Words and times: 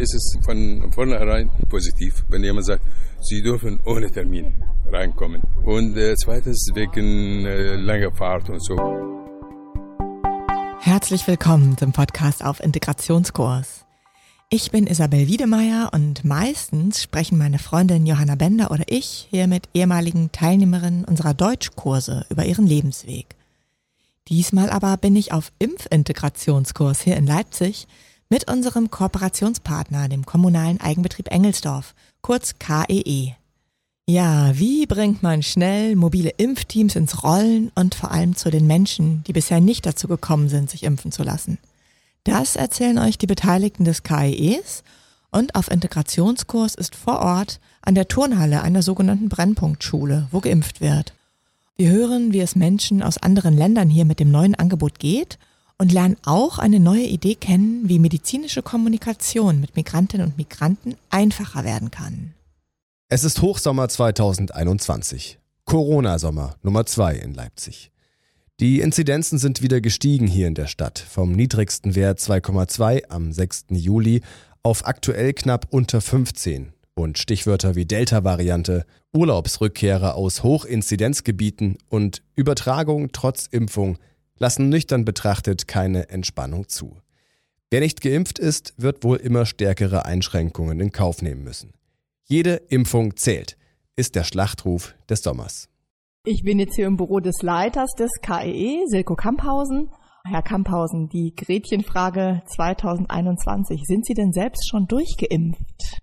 ist 0.00 0.14
es 0.14 0.38
von 0.42 0.90
vornherein 0.92 1.50
positiv, 1.68 2.24
wenn 2.28 2.42
jemand 2.42 2.66
sagt, 2.66 2.82
Sie 3.20 3.42
dürfen 3.42 3.78
ohne 3.84 4.10
Termin 4.10 4.54
reinkommen. 4.90 5.42
Und 5.62 5.96
äh, 5.96 6.14
zweitens 6.16 6.70
wegen 6.74 7.44
äh, 7.44 7.76
langer 7.76 8.10
Fahrt 8.12 8.48
und 8.48 8.64
so. 8.64 8.76
Herzlich 10.80 11.26
willkommen 11.26 11.76
zum 11.76 11.92
Podcast 11.92 12.42
auf 12.42 12.60
Integrationskurs. 12.60 13.84
Ich 14.48 14.70
bin 14.70 14.86
Isabel 14.86 15.28
Wiedemeyer 15.28 15.90
und 15.92 16.24
meistens 16.24 17.02
sprechen 17.02 17.36
meine 17.36 17.58
Freundin 17.58 18.06
Johanna 18.06 18.36
Bender 18.36 18.70
oder 18.70 18.84
ich 18.86 19.28
hier 19.30 19.46
mit 19.46 19.68
ehemaligen 19.74 20.32
Teilnehmerinnen 20.32 21.04
unserer 21.04 21.34
Deutschkurse 21.34 22.24
über 22.30 22.46
ihren 22.46 22.66
Lebensweg. 22.66 23.36
Diesmal 24.28 24.70
aber 24.70 24.96
bin 24.96 25.14
ich 25.14 25.32
auf 25.32 25.52
Impfintegrationskurs 25.58 27.02
hier 27.02 27.16
in 27.16 27.26
Leipzig 27.26 27.86
mit 28.30 28.48
unserem 28.48 28.90
Kooperationspartner, 28.90 30.08
dem 30.08 30.24
kommunalen 30.24 30.80
Eigenbetrieb 30.80 31.32
Engelsdorf, 31.32 31.94
kurz 32.20 32.54
KEE. 32.60 33.02
E. 33.04 33.32
Ja, 34.06 34.56
wie 34.56 34.86
bringt 34.86 35.22
man 35.22 35.42
schnell 35.42 35.96
mobile 35.96 36.30
Impfteams 36.30 36.94
ins 36.94 37.24
Rollen 37.24 37.72
und 37.74 37.96
vor 37.96 38.12
allem 38.12 38.36
zu 38.36 38.50
den 38.50 38.68
Menschen, 38.68 39.24
die 39.26 39.32
bisher 39.32 39.60
nicht 39.60 39.84
dazu 39.84 40.06
gekommen 40.06 40.48
sind, 40.48 40.70
sich 40.70 40.84
impfen 40.84 41.10
zu 41.10 41.24
lassen? 41.24 41.58
Das 42.22 42.54
erzählen 42.54 42.98
euch 42.98 43.18
die 43.18 43.26
Beteiligten 43.26 43.84
des 43.84 44.04
KEEs 44.04 44.84
und 45.32 45.56
auf 45.56 45.70
Integrationskurs 45.70 46.76
ist 46.76 46.94
vor 46.94 47.18
Ort 47.18 47.58
an 47.82 47.96
der 47.96 48.06
Turnhalle 48.06 48.62
einer 48.62 48.82
sogenannten 48.82 49.28
Brennpunktschule, 49.28 50.28
wo 50.30 50.40
geimpft 50.40 50.80
wird. 50.80 51.14
Wir 51.76 51.90
hören, 51.90 52.32
wie 52.32 52.40
es 52.40 52.54
Menschen 52.54 53.02
aus 53.02 53.18
anderen 53.18 53.56
Ländern 53.56 53.88
hier 53.88 54.04
mit 54.04 54.20
dem 54.20 54.30
neuen 54.30 54.54
Angebot 54.54 55.00
geht 55.00 55.38
und 55.80 55.92
lernen 55.92 56.18
auch 56.26 56.58
eine 56.58 56.78
neue 56.78 57.06
Idee 57.06 57.34
kennen, 57.34 57.88
wie 57.88 57.98
medizinische 57.98 58.60
Kommunikation 58.60 59.62
mit 59.62 59.76
Migrantinnen 59.76 60.26
und 60.26 60.36
Migranten 60.36 60.94
einfacher 61.08 61.64
werden 61.64 61.90
kann. 61.90 62.34
Es 63.08 63.24
ist 63.24 63.40
Hochsommer 63.40 63.88
2021. 63.88 65.38
Corona-Sommer 65.64 66.56
Nummer 66.62 66.84
zwei 66.84 67.14
in 67.14 67.32
Leipzig. 67.32 67.90
Die 68.60 68.80
Inzidenzen 68.80 69.38
sind 69.38 69.62
wieder 69.62 69.80
gestiegen 69.80 70.26
hier 70.26 70.48
in 70.48 70.54
der 70.54 70.66
Stadt, 70.66 70.98
vom 70.98 71.32
niedrigsten 71.32 71.94
Wert 71.94 72.18
2,2 72.18 73.08
am 73.08 73.32
6. 73.32 73.66
Juli 73.70 74.20
auf 74.62 74.86
aktuell 74.86 75.32
knapp 75.32 75.66
unter 75.70 76.02
15 76.02 76.74
und 76.92 77.16
Stichwörter 77.16 77.74
wie 77.74 77.86
Delta-Variante, 77.86 78.84
Urlaubsrückkehrer 79.14 80.14
aus 80.14 80.42
Hochinzidenzgebieten 80.42 81.78
und 81.88 82.22
Übertragung 82.36 83.12
trotz 83.12 83.46
Impfung 83.46 83.96
lassen 84.40 84.68
nüchtern 84.68 85.04
betrachtet 85.04 85.68
keine 85.68 86.08
Entspannung 86.08 86.68
zu. 86.68 86.96
Wer 87.70 87.80
nicht 87.80 88.00
geimpft 88.00 88.40
ist, 88.40 88.74
wird 88.78 89.04
wohl 89.04 89.18
immer 89.18 89.46
stärkere 89.46 90.04
Einschränkungen 90.04 90.80
in 90.80 90.90
Kauf 90.90 91.22
nehmen 91.22 91.44
müssen. 91.44 91.72
Jede 92.24 92.54
Impfung 92.68 93.16
zählt, 93.16 93.56
ist 93.94 94.16
der 94.16 94.24
Schlachtruf 94.24 94.94
des 95.08 95.22
Sommers. 95.22 95.68
Ich 96.24 96.42
bin 96.42 96.58
jetzt 96.58 96.74
hier 96.74 96.86
im 96.86 96.96
Büro 96.96 97.20
des 97.20 97.42
Leiters 97.42 97.92
des 97.96 98.10
KEE, 98.22 98.50
e, 98.50 98.86
Silko 98.86 99.14
Kamphausen. 99.14 99.90
Herr 100.24 100.42
Kamphausen, 100.42 101.08
die 101.08 101.34
Gretchenfrage 101.34 102.42
2021. 102.46 103.82
Sind 103.86 104.04
Sie 104.04 104.14
denn 104.14 104.32
selbst 104.32 104.68
schon 104.68 104.86
durchgeimpft? 104.86 106.00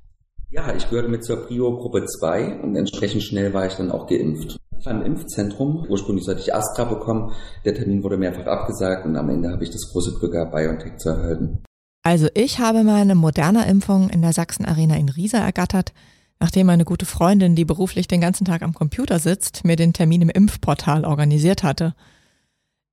Ja, 0.49 0.73
ich 0.73 0.89
gehörte 0.89 1.09
mit 1.09 1.23
zur 1.23 1.45
Prio-Gruppe 1.45 2.05
2 2.05 2.61
und 2.61 2.75
entsprechend 2.75 3.23
schnell 3.23 3.53
war 3.53 3.67
ich 3.67 3.73
dann 3.73 3.91
auch 3.91 4.07
geimpft. 4.07 4.57
Im 4.85 5.01
Impfzentrum. 5.01 5.85
Ursprünglich 5.89 6.25
sollte 6.25 6.41
ich 6.41 6.53
Astra 6.53 6.85
bekommen. 6.85 7.33
Der 7.65 7.73
Termin 7.73 8.03
wurde 8.03 8.17
mehrfach 8.17 8.45
abgesagt 8.45 9.05
und 9.05 9.15
am 9.15 9.29
Ende 9.29 9.51
habe 9.51 9.63
ich 9.63 9.69
das 9.69 9.89
große 9.91 10.13
Glück 10.19 10.33
BioNTech 10.51 10.97
zu 10.97 11.09
erhalten. 11.09 11.63
Also 12.03 12.27
ich 12.33 12.59
habe 12.59 12.83
meine 12.83 13.15
moderne 13.15 13.67
Impfung 13.67 14.09
in 14.09 14.21
der 14.21 14.31
Sachsen 14.31 14.65
Arena 14.65 14.95
in 14.95 15.09
Riesa 15.09 15.39
ergattert, 15.39 15.91
nachdem 16.39 16.67
meine 16.67 16.85
gute 16.85 17.05
Freundin, 17.05 17.55
die 17.55 17.65
beruflich 17.65 18.07
den 18.07 18.21
ganzen 18.21 18.45
Tag 18.45 18.61
am 18.61 18.73
Computer 18.73 19.19
sitzt, 19.19 19.65
mir 19.65 19.75
den 19.75 19.91
Termin 19.91 20.21
im 20.21 20.29
Impfportal 20.29 21.03
organisiert 21.03 21.63
hatte. 21.63 21.95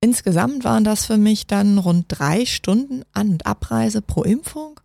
Insgesamt 0.01 0.65
waren 0.65 0.83
das 0.83 1.05
für 1.05 1.17
mich 1.17 1.47
dann 1.47 1.77
rund 1.77 2.05
drei 2.09 2.45
Stunden 2.45 3.03
An- 3.13 3.29
und 3.29 3.45
Abreise 3.45 4.01
pro 4.01 4.23
Impfung. 4.23 4.79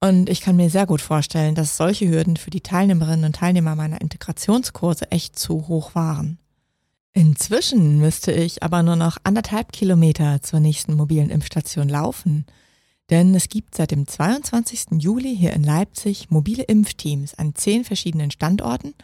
Und 0.00 0.28
ich 0.28 0.40
kann 0.40 0.56
mir 0.56 0.70
sehr 0.70 0.86
gut 0.86 1.00
vorstellen, 1.00 1.54
dass 1.54 1.76
solche 1.76 2.08
Hürden 2.08 2.36
für 2.36 2.50
die 2.50 2.60
Teilnehmerinnen 2.60 3.24
und 3.24 3.36
Teilnehmer 3.36 3.74
meiner 3.74 4.00
Integrationskurse 4.00 5.10
echt 5.10 5.38
zu 5.38 5.66
hoch 5.68 5.94
waren. 5.94 6.38
Inzwischen 7.12 7.98
müsste 7.98 8.30
ich 8.30 8.62
aber 8.62 8.82
nur 8.82 8.94
noch 8.94 9.18
anderthalb 9.24 9.72
Kilometer 9.72 10.40
zur 10.42 10.60
nächsten 10.60 10.94
mobilen 10.94 11.30
Impfstation 11.30 11.88
laufen– 11.88 12.46
denn 13.10 13.34
es 13.34 13.48
gibt 13.48 13.74
seit 13.74 13.90
dem 13.90 14.06
22. 14.06 14.98
Juli 14.98 15.34
hier 15.34 15.52
in 15.54 15.64
Leipzig 15.64 16.30
mobile 16.30 16.62
Impfteams 16.64 17.34
an 17.34 17.54
zehn 17.54 17.84
verschiedenen 17.84 18.30
Standorten. 18.30 18.94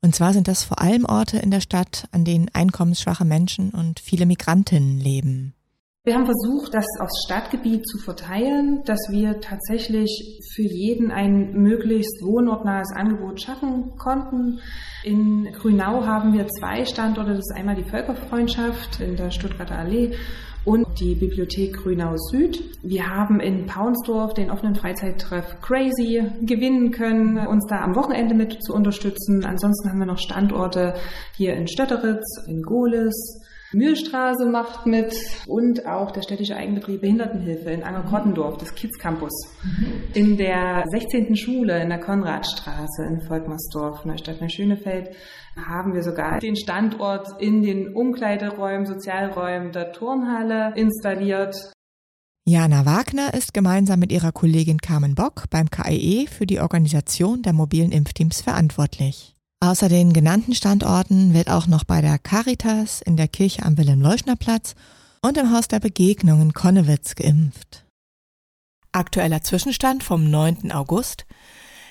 Und 0.00 0.14
zwar 0.14 0.32
sind 0.32 0.46
das 0.48 0.62
vor 0.62 0.80
allem 0.80 1.04
Orte 1.04 1.38
in 1.38 1.50
der 1.50 1.60
Stadt, 1.60 2.06
an 2.12 2.24
denen 2.24 2.48
einkommensschwache 2.52 3.24
Menschen 3.24 3.70
und 3.70 3.98
viele 4.00 4.24
Migrantinnen 4.24 4.98
leben. 4.98 5.54
Wir 6.02 6.14
haben 6.14 6.24
versucht, 6.24 6.72
das 6.72 6.86
aufs 6.98 7.24
Stadtgebiet 7.26 7.86
zu 7.86 7.98
verteilen, 7.98 8.82
dass 8.86 9.00
wir 9.10 9.38
tatsächlich 9.42 10.40
für 10.54 10.62
jeden 10.62 11.10
ein 11.10 11.52
möglichst 11.52 12.22
wohnortnahes 12.22 12.90
Angebot 12.96 13.42
schaffen 13.42 13.98
konnten. 13.98 14.60
In 15.04 15.52
Grünau 15.52 16.06
haben 16.06 16.32
wir 16.32 16.48
zwei 16.48 16.86
Standorte. 16.86 17.32
Das 17.32 17.40
ist 17.40 17.54
einmal 17.54 17.76
die 17.76 17.84
Völkerfreundschaft 17.84 18.98
in 19.00 19.16
der 19.16 19.30
Stuttgarter 19.30 19.78
Allee 19.78 20.14
und 20.64 20.86
die 21.00 21.16
Bibliothek 21.16 21.74
Grünau 21.74 22.16
Süd. 22.16 22.64
Wir 22.82 23.06
haben 23.06 23.38
in 23.38 23.66
Paunsdorf 23.66 24.32
den 24.32 24.50
offenen 24.50 24.76
Freizeittreff 24.76 25.60
Crazy 25.60 26.22
gewinnen 26.40 26.92
können, 26.92 27.46
uns 27.46 27.66
da 27.66 27.82
am 27.82 27.94
Wochenende 27.94 28.34
mit 28.34 28.64
zu 28.64 28.72
unterstützen. 28.72 29.44
Ansonsten 29.44 29.90
haben 29.90 29.98
wir 29.98 30.06
noch 30.06 30.18
Standorte 30.18 30.94
hier 31.36 31.52
in 31.52 31.68
Stötteritz, 31.68 32.42
in 32.48 32.62
Gohlis, 32.62 33.42
Mühlstraße 33.72 34.46
macht 34.46 34.86
mit 34.86 35.14
und 35.46 35.86
auch 35.86 36.10
der 36.10 36.22
städtische 36.22 36.56
Eigenbetrieb 36.56 37.02
Behindertenhilfe 37.02 37.70
in 37.70 37.84
Angerkottendorf, 37.84 38.58
das 38.58 38.74
Kids 38.74 38.98
Campus. 38.98 39.32
In 40.14 40.36
der 40.36 40.84
16. 40.90 41.36
Schule 41.36 41.80
in 41.80 41.88
der 41.88 42.00
Konradstraße 42.00 43.04
in 43.04 43.20
Volkmarsdorf, 43.20 44.04
Neustadt 44.04 44.40
Neuschönefeld, 44.40 45.10
haben 45.56 45.94
wir 45.94 46.02
sogar 46.02 46.40
den 46.40 46.56
Standort 46.56 47.40
in 47.40 47.62
den 47.62 47.94
Umkleideräumen, 47.94 48.86
Sozialräumen 48.86 49.72
der 49.72 49.92
Turnhalle 49.92 50.72
installiert. 50.74 51.72
Jana 52.44 52.84
Wagner 52.84 53.34
ist 53.34 53.54
gemeinsam 53.54 54.00
mit 54.00 54.10
ihrer 54.10 54.32
Kollegin 54.32 54.78
Carmen 54.78 55.14
Bock 55.14 55.44
beim 55.50 55.70
KIE 55.70 56.26
für 56.26 56.46
die 56.46 56.58
Organisation 56.58 57.42
der 57.42 57.52
mobilen 57.52 57.92
Impfteams 57.92 58.40
verantwortlich. 58.40 59.36
Außer 59.62 59.90
den 59.90 60.14
genannten 60.14 60.54
Standorten 60.54 61.34
wird 61.34 61.50
auch 61.50 61.66
noch 61.66 61.84
bei 61.84 62.00
der 62.00 62.18
Caritas 62.18 63.02
in 63.02 63.18
der 63.18 63.28
Kirche 63.28 63.62
am 63.62 63.76
Wilhelm-Leuschner-Platz 63.76 64.74
und 65.20 65.36
im 65.36 65.52
Haus 65.52 65.68
der 65.68 65.80
Begegnung 65.80 66.40
in 66.40 66.54
Konnewitz 66.54 67.14
geimpft. 67.14 67.84
Aktueller 68.92 69.42
Zwischenstand 69.42 70.02
vom 70.02 70.30
9. 70.30 70.72
August. 70.72 71.26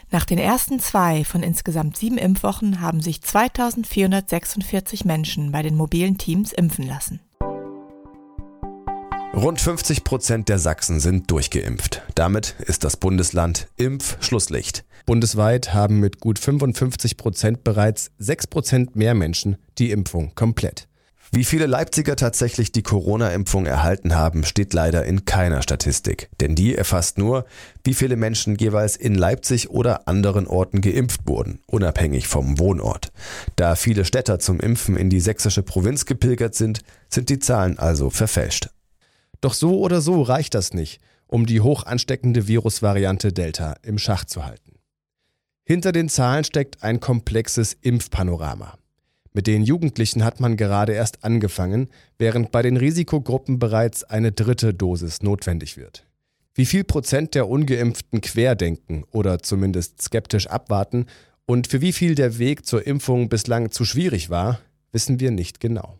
Nach 0.10 0.26
den 0.26 0.40
ersten 0.40 0.80
zwei 0.80 1.24
von 1.24 1.44
insgesamt 1.44 1.96
sieben 1.96 2.18
Impfwochen 2.18 2.82
haben 2.82 3.02
sich 3.02 3.22
2446 3.22 5.06
Menschen 5.06 5.52
bei 5.52 5.62
den 5.62 5.76
mobilen 5.76 6.18
Teams 6.18 6.52
impfen 6.52 6.88
lassen. 6.88 7.20
Rund 9.36 9.62
50 9.62 10.04
Prozent 10.04 10.50
der 10.50 10.58
Sachsen 10.58 11.00
sind 11.00 11.30
durchgeimpft. 11.30 12.02
Damit 12.16 12.56
ist 12.66 12.84
das 12.84 12.98
Bundesland 12.98 13.68
Impfschlusslicht. 13.78 14.84
Bundesweit 15.10 15.74
haben 15.74 16.00
mit 16.00 16.20
gut 16.20 16.38
55 16.38 17.18
Prozent 17.18 17.64
bereits 17.64 18.12
6 18.20 18.46
Prozent 18.46 18.96
mehr 18.96 19.16
Menschen 19.16 19.58
die 19.80 19.90
Impfung 19.90 20.36
komplett. 20.36 20.88
Wie 21.32 21.46
viele 21.46 21.66
Leipziger 21.66 22.16
tatsächlich 22.16 22.72
die 22.72 22.84
Corona-Impfung 22.84 23.66
erhalten 23.66 24.16
haben, 24.16 24.44
steht 24.44 24.72
leider 24.72 25.06
in 25.06 25.26
keiner 25.26 25.64
Statistik. 25.64 26.30
Denn 26.42 26.54
die 26.54 26.76
erfasst 26.76 27.18
nur, 27.18 27.46
wie 27.84 27.96
viele 27.96 28.18
Menschen 28.18 28.56
jeweils 28.58 28.96
in 28.96 29.16
Leipzig 29.16 29.72
oder 29.72 30.08
anderen 30.08 30.46
Orten 30.46 30.80
geimpft 30.80 31.22
wurden, 31.26 31.60
unabhängig 31.66 32.28
vom 32.28 32.60
Wohnort. 32.60 33.12
Da 33.56 33.74
viele 33.74 34.06
Städter 34.06 34.38
zum 34.38 34.60
Impfen 34.60 34.96
in 34.96 35.10
die 35.10 35.22
sächsische 35.22 35.64
Provinz 35.64 36.06
gepilgert 36.06 36.54
sind, 36.54 36.82
sind 37.10 37.30
die 37.30 37.40
Zahlen 37.40 37.80
also 37.80 38.12
verfälscht. 38.12 38.70
Doch 39.42 39.56
so 39.56 39.80
oder 39.80 40.02
so 40.02 40.22
reicht 40.22 40.54
das 40.54 40.76
nicht, 40.76 41.02
um 41.26 41.48
die 41.48 41.62
hoch 41.62 41.88
ansteckende 41.88 42.48
Virusvariante 42.48 43.34
Delta 43.34 43.74
im 43.82 43.98
Schach 43.98 44.26
zu 44.26 44.46
halten. 44.46 44.79
Hinter 45.72 45.92
den 45.92 46.10
Zahlen 46.10 46.44
steckt 46.44 46.82
ein 46.82 47.00
komplexes 47.00 47.78
Impfpanorama. 47.80 48.80
Mit 49.34 49.46
den 49.46 49.62
Jugendlichen 49.62 50.24
hat 50.24 50.40
man 50.40 50.58
gerade 50.58 50.94
erst 50.94 51.24
angefangen, 51.24 51.90
während 52.18 52.52
bei 52.52 52.64
den 52.64 52.76
Risikogruppen 52.76 53.60
bereits 53.60 54.04
eine 54.04 54.32
dritte 54.32 54.74
Dosis 54.74 55.22
notwendig 55.22 55.78
wird. 55.78 56.08
Wie 56.56 56.66
viel 56.66 56.84
Prozent 56.84 57.36
der 57.36 57.48
ungeimpften 57.48 58.20
querdenken 58.22 59.04
oder 59.12 59.44
zumindest 59.44 60.02
skeptisch 60.02 60.48
abwarten 60.48 61.06
und 61.46 61.68
für 61.68 61.82
wie 61.82 61.94
viel 61.94 62.16
der 62.16 62.40
Weg 62.40 62.66
zur 62.66 62.88
Impfung 62.88 63.30
bislang 63.30 63.70
zu 63.70 63.86
schwierig 63.86 64.32
war, 64.32 64.60
wissen 64.92 65.20
wir 65.20 65.30
nicht 65.30 65.60
genau. 65.60 66.00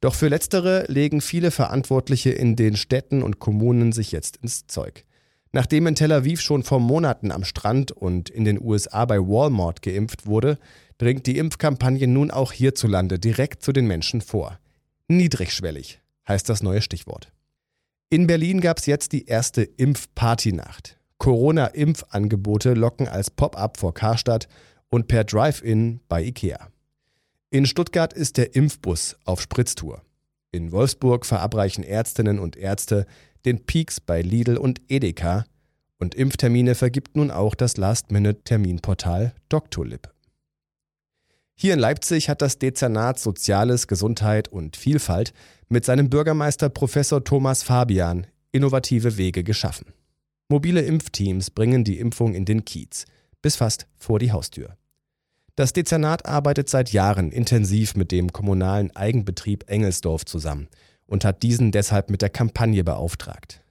Doch 0.00 0.14
für 0.14 0.28
letztere 0.28 0.86
legen 0.88 1.20
viele 1.20 1.50
Verantwortliche 1.50 2.30
in 2.30 2.56
den 2.56 2.74
Städten 2.74 3.22
und 3.22 3.38
Kommunen 3.38 3.92
sich 3.92 4.12
jetzt 4.12 4.38
ins 4.38 4.66
Zeug. 4.66 5.04
Nachdem 5.52 5.86
in 5.88 5.96
Tel 5.96 6.12
Aviv 6.12 6.40
schon 6.40 6.62
vor 6.62 6.78
Monaten 6.78 7.32
am 7.32 7.44
Strand 7.44 7.90
und 7.90 8.30
in 8.30 8.44
den 8.44 8.60
USA 8.60 9.04
bei 9.04 9.18
Walmart 9.18 9.82
geimpft 9.82 10.26
wurde, 10.26 10.58
dringt 10.98 11.26
die 11.26 11.38
Impfkampagne 11.38 12.06
nun 12.06 12.30
auch 12.30 12.52
hierzulande 12.52 13.18
direkt 13.18 13.62
zu 13.62 13.72
den 13.72 13.86
Menschen 13.86 14.20
vor. 14.20 14.58
Niedrigschwellig 15.08 16.00
heißt 16.28 16.48
das 16.48 16.62
neue 16.62 16.82
Stichwort. 16.82 17.32
In 18.10 18.26
Berlin 18.26 18.60
gab 18.60 18.78
es 18.78 18.86
jetzt 18.86 19.12
die 19.12 19.26
erste 19.26 19.62
Impfpartynacht. 19.62 20.98
Corona-Impfangebote 21.18 22.74
locken 22.74 23.08
als 23.08 23.30
Pop-up 23.30 23.76
vor 23.76 23.92
Karstadt 23.92 24.48
und 24.88 25.08
per 25.08 25.24
Drive-In 25.24 26.00
bei 26.08 26.24
Ikea. 26.24 26.68
In 27.50 27.66
Stuttgart 27.66 28.12
ist 28.12 28.36
der 28.36 28.54
Impfbus 28.54 29.16
auf 29.24 29.40
Spritztour. 29.40 30.02
In 30.52 30.72
Wolfsburg 30.72 31.26
verabreichen 31.26 31.84
Ärztinnen 31.84 32.38
und 32.38 32.56
Ärzte 32.56 33.06
den 33.44 33.64
Peaks 33.64 34.00
bei 34.00 34.22
Lidl 34.22 34.56
und 34.56 34.80
Edeka 34.88 35.44
und 35.98 36.14
Impftermine 36.14 36.74
vergibt 36.74 37.16
nun 37.16 37.30
auch 37.30 37.54
das 37.54 37.76
Last-Minute-Terminportal 37.76 39.34
Doctolib. 39.48 40.08
Hier 41.54 41.74
in 41.74 41.78
Leipzig 41.78 42.30
hat 42.30 42.40
das 42.40 42.58
Dezernat 42.58 43.18
Soziales, 43.18 43.86
Gesundheit 43.86 44.48
und 44.48 44.76
Vielfalt 44.76 45.34
mit 45.68 45.84
seinem 45.84 46.08
Bürgermeister 46.08 46.70
Professor 46.70 47.22
Thomas 47.22 47.62
Fabian 47.62 48.26
innovative 48.50 49.18
Wege 49.18 49.44
geschaffen. 49.44 49.92
Mobile 50.48 50.80
Impfteams 50.80 51.50
bringen 51.50 51.84
die 51.84 51.98
Impfung 51.98 52.34
in 52.34 52.46
den 52.46 52.64
Kiez, 52.64 53.04
bis 53.42 53.56
fast 53.56 53.86
vor 53.96 54.18
die 54.18 54.32
Haustür. 54.32 54.76
Das 55.54 55.74
Dezernat 55.74 56.24
arbeitet 56.24 56.70
seit 56.70 56.92
Jahren 56.92 57.30
intensiv 57.30 57.94
mit 57.94 58.10
dem 58.10 58.32
kommunalen 58.32 58.90
Eigenbetrieb 58.96 59.68
Engelsdorf 59.68 60.24
zusammen 60.24 60.68
und 61.10 61.24
hat 61.24 61.42
diesen 61.42 61.72
deshalb 61.72 62.08
mit 62.08 62.22
der 62.22 62.30
Kampagne 62.30 62.84
beauftragt. 62.84 63.62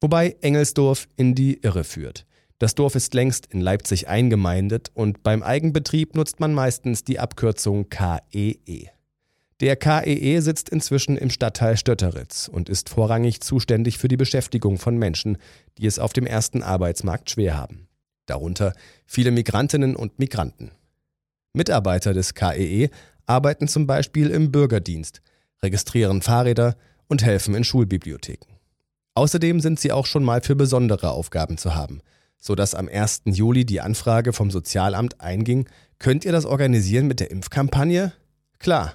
Wobei 0.00 0.36
Engelsdorf 0.40 1.06
in 1.16 1.34
die 1.34 1.60
Irre 1.62 1.84
führt. 1.84 2.26
Das 2.58 2.74
Dorf 2.74 2.94
ist 2.94 3.14
längst 3.14 3.46
in 3.46 3.60
Leipzig 3.60 4.08
eingemeindet 4.08 4.90
und 4.94 5.22
beim 5.22 5.42
Eigenbetrieb 5.42 6.14
nutzt 6.16 6.40
man 6.40 6.52
meistens 6.52 7.04
die 7.04 7.18
Abkürzung 7.18 7.88
KEE. 7.88 8.58
E. 8.66 8.86
Der 9.60 9.76
KEE 9.76 10.14
e 10.14 10.40
sitzt 10.40 10.70
inzwischen 10.70 11.18
im 11.18 11.28
Stadtteil 11.28 11.76
Stötteritz 11.76 12.48
und 12.48 12.70
ist 12.70 12.88
vorrangig 12.88 13.42
zuständig 13.42 13.98
für 13.98 14.08
die 14.08 14.16
Beschäftigung 14.16 14.78
von 14.78 14.96
Menschen, 14.96 15.36
die 15.76 15.86
es 15.86 15.98
auf 15.98 16.14
dem 16.14 16.26
ersten 16.26 16.62
Arbeitsmarkt 16.62 17.30
schwer 17.30 17.58
haben. 17.58 17.88
Darunter 18.24 18.72
viele 19.06 19.30
Migrantinnen 19.30 19.96
und 19.96 20.18
Migranten. 20.18 20.70
Mitarbeiter 21.52 22.14
des 22.14 22.34
KEE 22.34 22.84
e 22.84 22.90
arbeiten 23.26 23.68
zum 23.68 23.86
Beispiel 23.86 24.30
im 24.30 24.50
Bürgerdienst, 24.50 25.20
registrieren 25.62 26.22
Fahrräder 26.22 26.76
und 27.08 27.22
helfen 27.24 27.54
in 27.54 27.64
Schulbibliotheken. 27.64 28.48
Außerdem 29.14 29.60
sind 29.60 29.80
sie 29.80 29.92
auch 29.92 30.06
schon 30.06 30.24
mal 30.24 30.40
für 30.40 30.56
besondere 30.56 31.10
Aufgaben 31.10 31.58
zu 31.58 31.74
haben– 31.74 32.00
sodass 32.40 32.74
am 32.74 32.88
1. 32.88 33.22
Juli 33.26 33.64
die 33.64 33.80
Anfrage 33.80 34.32
vom 34.32 34.50
Sozialamt 34.50 35.20
einging, 35.20 35.68
könnt 35.98 36.24
ihr 36.24 36.32
das 36.32 36.46
organisieren 36.46 37.06
mit 37.06 37.20
der 37.20 37.30
Impfkampagne? 37.30 38.12
Klar, 38.58 38.94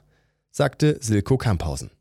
sagte 0.52 0.98
Silko 1.00 1.38
Kamphausen. 1.38 1.92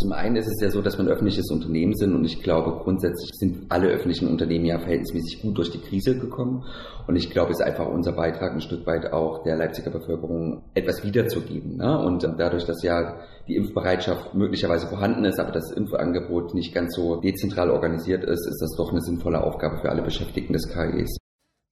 Zum 0.00 0.12
einen 0.12 0.36
ist 0.36 0.46
es 0.46 0.60
ja 0.62 0.70
so, 0.70 0.80
dass 0.80 0.96
wir 0.96 1.04
ein 1.04 1.08
öffentliches 1.08 1.50
Unternehmen 1.50 1.92
sind 1.92 2.14
und 2.14 2.24
ich 2.24 2.40
glaube, 2.40 2.84
grundsätzlich 2.84 3.30
sind 3.32 3.66
alle 3.68 3.88
öffentlichen 3.88 4.28
Unternehmen 4.28 4.64
ja 4.64 4.78
verhältnismäßig 4.78 5.42
gut 5.42 5.58
durch 5.58 5.72
die 5.72 5.80
Krise 5.80 6.16
gekommen. 6.16 6.64
Und 7.08 7.16
ich 7.16 7.30
glaube, 7.30 7.50
es 7.50 7.58
ist 7.58 7.64
einfach 7.64 7.88
unser 7.88 8.12
Beitrag, 8.12 8.52
ein 8.52 8.60
Stück 8.60 8.86
weit 8.86 9.12
auch 9.12 9.42
der 9.42 9.56
Leipziger 9.56 9.90
Bevölkerung 9.90 10.62
etwas 10.74 11.02
wiederzugeben. 11.02 11.78
Ne? 11.78 11.98
Und 11.98 12.22
dadurch, 12.22 12.64
dass 12.64 12.80
ja 12.84 13.18
die 13.48 13.56
Impfbereitschaft 13.56 14.34
möglicherweise 14.34 14.88
vorhanden 14.88 15.24
ist, 15.24 15.40
aber 15.40 15.52
das 15.52 15.70
Impfangebot 15.72 16.54
nicht 16.54 16.74
ganz 16.74 16.94
so 16.94 17.16
dezentral 17.16 17.70
organisiert 17.70 18.24
ist, 18.24 18.46
ist 18.46 18.60
das 18.60 18.76
doch 18.76 18.90
eine 18.90 19.00
sinnvolle 19.00 19.42
Aufgabe 19.42 19.80
für 19.80 19.88
alle 19.88 20.02
Beschäftigten 20.02 20.52
des 20.52 20.68
KIs. 20.68 21.16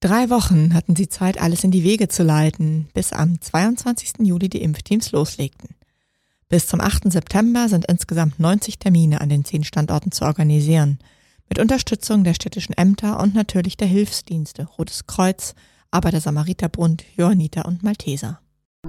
Drei 0.01 0.31
Wochen 0.31 0.75
hatten 0.75 0.95
sie 0.95 1.09
Zeit, 1.09 1.41
alles 1.41 1.65
in 1.65 1.71
die 1.71 1.85
Wege 1.85 2.09
zu 2.09 2.23
leiten, 2.23 2.89
bis 2.95 3.13
am 3.13 3.41
22. 3.41 4.27
Juli 4.27 4.49
die 4.49 4.63
Impfteams 4.63 5.13
loslegten. 5.13 5.75
Bis 6.49 6.67
zum 6.67 6.81
8. 6.81 7.11
September 7.11 7.69
sind 7.69 7.87
insgesamt 7.87 8.39
90 8.39 8.79
Termine 8.79 9.21
an 9.21 9.29
den 9.29 9.45
zehn 9.45 9.65
Standorten 9.65 10.13
zu 10.13 10.25
organisieren, 10.25 10.99
mit 11.49 11.59
Unterstützung 11.59 12.25
der 12.25 12.35
städtischen 12.35 12.77
Ämter 12.77 13.21
und 13.21 13.35
natürlich 13.35 13.77
der 13.77 13.89
Hilfsdienste 13.89 14.65
Rotes 14.79 15.07
Kreuz, 15.07 15.55
Arbeiter-Samariterbund, 15.91 17.05
Johanniter 17.17 17.67
und 17.67 17.83
Malteser. 17.83 18.41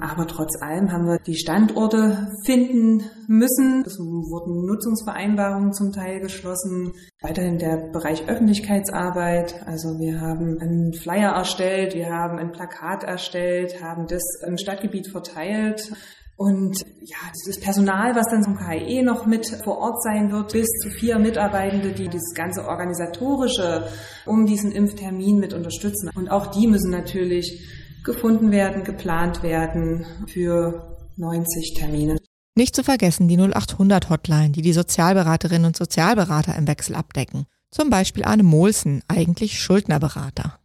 Aber 0.01 0.27
trotz 0.27 0.61
allem 0.61 0.91
haben 0.91 1.05
wir 1.05 1.19
die 1.19 1.35
Standorte 1.35 2.31
finden 2.45 3.03
müssen. 3.27 3.83
Es 3.85 3.97
wurden 3.99 4.65
Nutzungsvereinbarungen 4.65 5.73
zum 5.73 5.91
Teil 5.91 6.19
geschlossen. 6.19 6.93
Weiterhin 7.21 7.57
der 7.57 7.89
Bereich 7.91 8.27
Öffentlichkeitsarbeit. 8.27 9.65
Also 9.65 9.99
wir 9.99 10.21
haben 10.21 10.59
einen 10.59 10.93
Flyer 10.93 11.31
erstellt, 11.31 11.95
wir 11.95 12.09
haben 12.09 12.37
ein 12.37 12.51
Plakat 12.51 13.03
erstellt, 13.03 13.81
haben 13.81 14.07
das 14.07 14.23
im 14.45 14.57
Stadtgebiet 14.57 15.09
verteilt. 15.09 15.91
Und 16.37 16.85
ja, 17.01 17.17
dieses 17.35 17.59
Personal, 17.59 18.15
was 18.15 18.27
dann 18.29 18.43
zum 18.43 18.57
KIE 18.57 19.01
noch 19.01 19.25
mit 19.25 19.47
vor 19.63 19.79
Ort 19.79 20.03
sein 20.03 20.31
wird, 20.31 20.53
bis 20.53 20.67
zu 20.83 20.91
vier 20.91 21.17
Mitarbeitende, 21.17 21.93
die 21.93 22.09
das 22.09 22.35
ganze 22.35 22.67
Organisatorische 22.67 23.87
um 24.27 24.45
diesen 24.45 24.71
Impftermin 24.71 25.39
mit 25.39 25.55
unterstützen. 25.55 26.11
Und 26.15 26.29
auch 26.29 26.47
die 26.47 26.67
müssen 26.67 26.91
natürlich 26.91 27.67
gefunden 28.03 28.51
werden, 28.51 28.83
geplant 28.83 29.43
werden 29.43 30.05
für 30.27 30.97
90 31.17 31.75
Termine. 31.75 32.17
Nicht 32.55 32.75
zu 32.75 32.83
vergessen 32.83 33.27
die 33.27 33.37
0800 33.37 34.09
Hotline, 34.09 34.49
die 34.49 34.61
die 34.61 34.73
Sozialberaterinnen 34.73 35.65
und 35.65 35.77
Sozialberater 35.77 36.55
im 36.55 36.67
Wechsel 36.67 36.95
abdecken. 36.95 37.45
Zum 37.69 37.89
Beispiel 37.89 38.23
Arne 38.23 38.43
Mohlsen, 38.43 39.03
eigentlich 39.07 39.59
Schuldnerberater. 39.59 40.59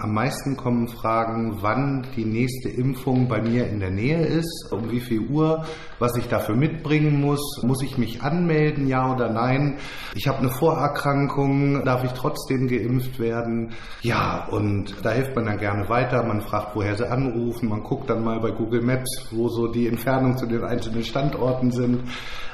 Am 0.00 0.12
meisten 0.12 0.56
kommen 0.56 0.86
Fragen, 0.86 1.62
wann 1.62 2.06
die 2.14 2.26
nächste 2.26 2.68
Impfung 2.68 3.26
bei 3.26 3.40
mir 3.40 3.66
in 3.68 3.80
der 3.80 3.90
Nähe 3.90 4.24
ist, 4.26 4.68
um 4.70 4.90
wie 4.90 5.00
viel 5.00 5.28
Uhr, 5.28 5.64
was 5.98 6.14
ich 6.16 6.28
dafür 6.28 6.56
mitbringen 6.56 7.22
muss. 7.22 7.62
Muss 7.62 7.82
ich 7.82 7.96
mich 7.96 8.22
anmelden, 8.22 8.86
ja 8.86 9.10
oder 9.12 9.32
nein? 9.32 9.78
Ich 10.14 10.28
habe 10.28 10.38
eine 10.38 10.50
Vorerkrankung, 10.50 11.84
darf 11.84 12.04
ich 12.04 12.12
trotzdem 12.12 12.68
geimpft 12.68 13.18
werden? 13.18 13.72
Ja, 14.02 14.46
und 14.50 14.94
da 15.02 15.12
hilft 15.12 15.34
man 15.34 15.46
dann 15.46 15.58
gerne 15.58 15.88
weiter. 15.88 16.22
Man 16.22 16.42
fragt, 16.42 16.76
woher 16.76 16.94
sie 16.94 17.10
anrufen. 17.10 17.70
Man 17.70 17.82
guckt 17.82 18.10
dann 18.10 18.22
mal 18.22 18.40
bei 18.40 18.50
Google 18.50 18.82
Maps, 18.82 19.28
wo 19.30 19.48
so 19.48 19.68
die 19.68 19.88
Entfernungen 19.88 20.36
zu 20.36 20.46
den 20.46 20.64
einzelnen 20.64 21.02
Standorten 21.02 21.70
sind, 21.70 22.02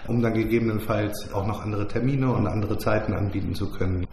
um 0.06 0.22
dann 0.22 0.34
gegebenenfalls 0.34 1.32
auch 1.32 1.48
noch 1.48 1.62
andere 1.62 1.88
Termine 1.88 2.32
und 2.32 2.46
andere 2.46 2.78
Zeiten 2.78 3.12
anbieten 3.12 3.54
zu 3.54 3.72
können 3.72 4.06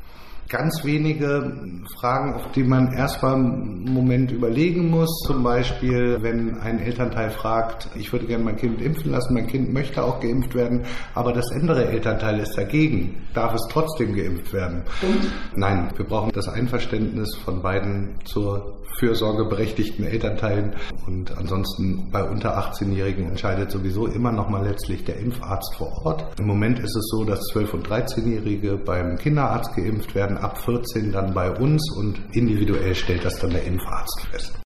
ganz 0.51 0.83
wenige 0.83 1.79
Fragen, 1.97 2.33
auf 2.33 2.51
die 2.51 2.63
man 2.63 2.91
erstmal 2.91 3.35
einen 3.35 3.93
Moment 3.93 4.31
überlegen 4.31 4.89
muss. 4.89 5.09
Zum 5.25 5.43
Beispiel, 5.43 6.17
wenn 6.21 6.59
ein 6.59 6.79
Elternteil 6.79 7.31
fragt, 7.31 7.87
ich 7.95 8.11
würde 8.11 8.27
gerne 8.27 8.43
mein 8.43 8.57
Kind 8.57 8.81
impfen 8.81 9.11
lassen, 9.11 9.33
mein 9.33 9.47
Kind 9.47 9.73
möchte 9.73 10.03
auch 10.03 10.19
geimpft 10.19 10.53
werden, 10.53 10.83
aber 11.15 11.31
das 11.31 11.49
andere 11.53 11.87
Elternteil 11.87 12.39
ist 12.39 12.57
dagegen. 12.57 13.21
Darf 13.33 13.53
es 13.53 13.65
trotzdem 13.71 14.13
geimpft 14.13 14.51
werden? 14.51 14.83
Und? 15.01 15.31
Nein, 15.55 15.89
wir 15.95 16.05
brauchen 16.05 16.31
das 16.33 16.49
Einverständnis 16.49 17.33
von 17.37 17.61
beiden 17.61 18.15
zur 18.25 18.81
fürsorgeberechtigten 18.99 20.05
Elternteilen. 20.05 20.75
Und 21.07 21.35
ansonsten 21.37 22.09
bei 22.11 22.23
unter 22.23 22.57
18-Jährigen 22.57 23.29
entscheidet 23.29 23.71
sowieso 23.71 24.07
immer 24.07 24.31
noch 24.31 24.49
mal 24.49 24.65
letztlich 24.65 25.03
der 25.03 25.17
Impfarzt 25.17 25.75
vor 25.75 26.05
Ort. 26.05 26.39
Im 26.39 26.47
Moment 26.47 26.79
ist 26.79 26.95
es 26.95 27.07
so, 27.09 27.23
dass 27.23 27.39
12- 27.53 27.71
und 27.71 27.87
13-Jährige 27.87 28.77
beim 28.77 29.17
Kinderarzt 29.17 29.75
geimpft 29.75 30.13
werden, 30.15 30.37
ab 30.41 30.63
14 30.63 31.11
dann 31.11 31.33
bei 31.33 31.51
uns 31.57 31.81
und 31.97 32.19
individuell 32.33 32.95
stellt 32.95 33.23
das 33.25 33.39
dann 33.39 33.51
der 33.51 33.63
Impfarzt 33.63 34.21
fest. 34.31 34.59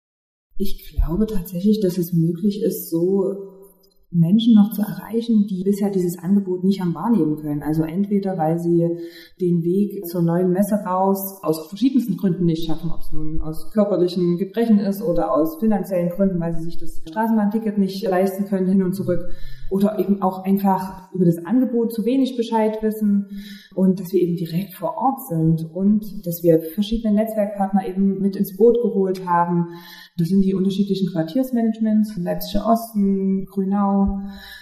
Ich 0.58 0.96
glaube 0.96 1.26
tatsächlich, 1.28 1.82
dass 1.82 1.98
es 1.98 2.14
möglich 2.14 2.62
ist, 2.64 2.90
so 2.90 3.55
Menschen 4.20 4.56
noch 4.56 4.72
zu 4.72 4.82
erreichen, 4.82 5.46
die 5.48 5.64
bisher 5.64 5.90
dieses 5.90 6.18
Angebot 6.18 6.64
nicht 6.64 6.82
haben 6.82 6.96
wahrnehmen 6.96 7.36
können. 7.38 7.64
Also 7.64 7.84
entweder, 7.84 8.38
weil 8.38 8.60
sie 8.60 8.88
den 9.42 9.64
Weg 9.64 10.06
zur 10.06 10.22
neuen 10.22 10.52
Messe 10.52 10.76
raus 10.86 11.40
aus 11.44 11.68
verschiedensten 11.68 12.18
Gründen 12.18 12.46
nicht 12.46 12.66
schaffen, 12.66 12.92
ob 12.92 13.02
es 13.02 13.12
nun 13.12 13.42
aus 13.42 13.72
körperlichen 13.72 14.38
Gebrechen 14.38 14.80
ist 14.80 15.02
oder 15.02 15.34
aus 15.34 15.60
finanziellen 15.60 16.10
Gründen, 16.10 16.40
weil 16.40 16.56
sie 16.56 16.64
sich 16.64 16.78
das 16.78 17.02
Straßenbahnticket 17.08 17.78
nicht 17.78 18.04
leisten 18.08 18.46
können, 18.46 18.68
hin 18.68 18.84
und 18.84 18.94
zurück 18.94 19.30
oder 19.70 20.00
eben 20.00 20.22
auch 20.22 20.44
einfach 20.44 21.12
über 21.14 21.26
das 21.26 21.44
Angebot 21.46 21.94
zu 21.94 22.06
wenig 22.06 22.38
Bescheid 22.38 22.82
wissen 22.82 23.28
und 23.74 24.00
dass 24.00 24.12
wir 24.12 24.22
eben 24.22 24.36
direkt 24.36 24.74
vor 24.74 24.96
Ort 24.98 25.28
sind 25.28 25.70
und 25.74 26.26
dass 26.26 26.44
wir 26.44 26.60
verschiedene 26.60 27.14
Netzwerkpartner 27.14 27.88
eben 27.88 28.20
mit 28.20 28.36
ins 28.36 28.56
Boot 28.56 28.78
geholt 28.82 29.28
haben. 29.28 29.70
Das 30.18 30.30
sind 30.30 30.44
die 30.44 30.54
unterschiedlichen 30.54 31.12
Quartiersmanagements, 31.12 32.16
Leipziger 32.16 32.66
Osten, 32.66 33.46
Grünau, 33.48 34.22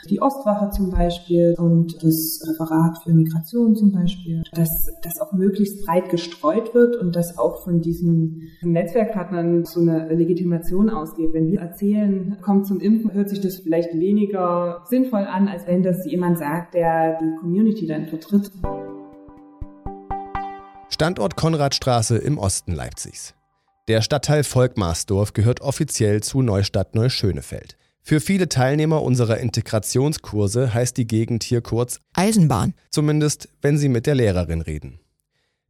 die 0.10 0.20
Ostwache 0.20 0.72
zum 0.72 0.90
Beispiel 0.90 1.54
und 1.60 2.02
das 2.02 2.42
Referat 2.50 3.04
für 3.04 3.14
Migration 3.14 3.76
zum 3.76 3.92
Beispiel, 3.92 4.42
dass 4.54 4.92
das 5.04 5.22
auch 5.22 5.32
möglichst 5.32 5.86
breit 5.86 6.10
gestreut 6.10 6.74
wird 6.74 6.96
und 6.96 7.16
dass 7.16 7.38
auch 7.38 7.64
von 7.64 7.82
diesen 7.82 8.50
Netzwerkpartnern 8.64 9.64
so 9.66 9.82
eine 9.82 10.12
Legitimation 10.16 10.90
ausgeht. 10.90 11.34
Wenn 11.34 11.52
wir 11.52 11.60
erzählen, 11.60 12.36
kommt 12.42 12.66
zum 12.66 12.80
Impfen, 12.80 13.14
hört 13.14 13.30
sich 13.30 13.40
das 13.40 13.58
vielleicht 13.58 13.94
weniger 13.94 14.82
sinnvoll 14.90 15.26
an, 15.26 15.48
als 15.48 15.68
wenn 15.68 15.84
das 15.84 16.04
jemand 16.08 16.40
sagt, 16.40 16.74
der 16.74 17.20
die 17.20 17.36
Community 17.40 17.86
dann 17.86 18.08
vertritt. 18.08 18.50
Standort 20.90 21.36
Konradstraße 21.36 22.18
im 22.18 22.40
Osten 22.40 22.74
Leipzigs. 22.74 23.36
Der 23.90 24.02
Stadtteil 24.02 24.46
Volkmarsdorf 24.46 25.34
gehört 25.34 25.60
offiziell 25.60 26.24
zu 26.24 26.42
Neustadt 26.42 26.96
Neuschönefeld. 26.96 27.76
Für 28.02 28.22
viele 28.22 28.48
Teilnehmer 28.48 29.02
unserer 29.02 29.40
Integrationskurse 29.40 30.74
heißt 30.74 30.96
die 30.96 31.06
Gegend 31.06 31.44
hier 31.44 31.60
kurz 31.60 32.00
Eisenbahn. 32.14 32.76
Zumindest, 32.92 33.50
wenn 33.62 33.78
sie 33.78 33.90
mit 33.90 34.06
der 34.06 34.16
Lehrerin 34.16 34.62
reden. 34.62 35.00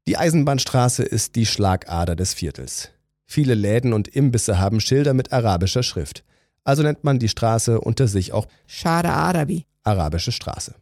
Die 0.08 0.18
Eisenbahnstraße 0.18 1.02
ist 1.02 1.36
die 1.36 1.48
Schlagader 1.48 2.16
des 2.16 2.36
Viertels. 2.36 2.92
Viele 3.26 3.56
Läden 3.56 3.94
und 3.94 4.08
Imbisse 4.10 4.60
haben 4.60 4.80
Schilder 4.80 5.16
mit 5.16 5.34
arabischer 5.34 5.82
Schrift. 5.82 6.24
Also 6.64 6.84
nennt 6.84 7.04
man 7.04 7.18
die 7.18 7.30
Straße 7.30 7.82
unter 7.82 8.08
sich 8.08 8.32
auch 8.32 8.48
Schade 8.68 9.10
Arabi. 9.10 9.66
Arabische 9.82 10.32
Straße. 10.32 10.76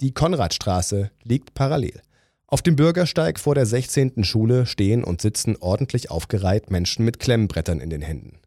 Die 0.00 0.14
Konradstraße 0.14 1.10
liegt 1.24 1.54
parallel. 1.54 2.02
Auf 2.52 2.60
dem 2.60 2.76
Bürgersteig 2.76 3.40
vor 3.40 3.54
der 3.54 3.64
16. 3.64 4.24
Schule 4.24 4.66
stehen 4.66 5.04
und 5.04 5.22
sitzen 5.22 5.56
ordentlich 5.58 6.10
aufgereiht 6.10 6.70
Menschen 6.70 7.02
mit 7.02 7.18
Klemmbrettern 7.18 7.80
in 7.80 7.88
den 7.88 8.02
Händen. 8.02 8.40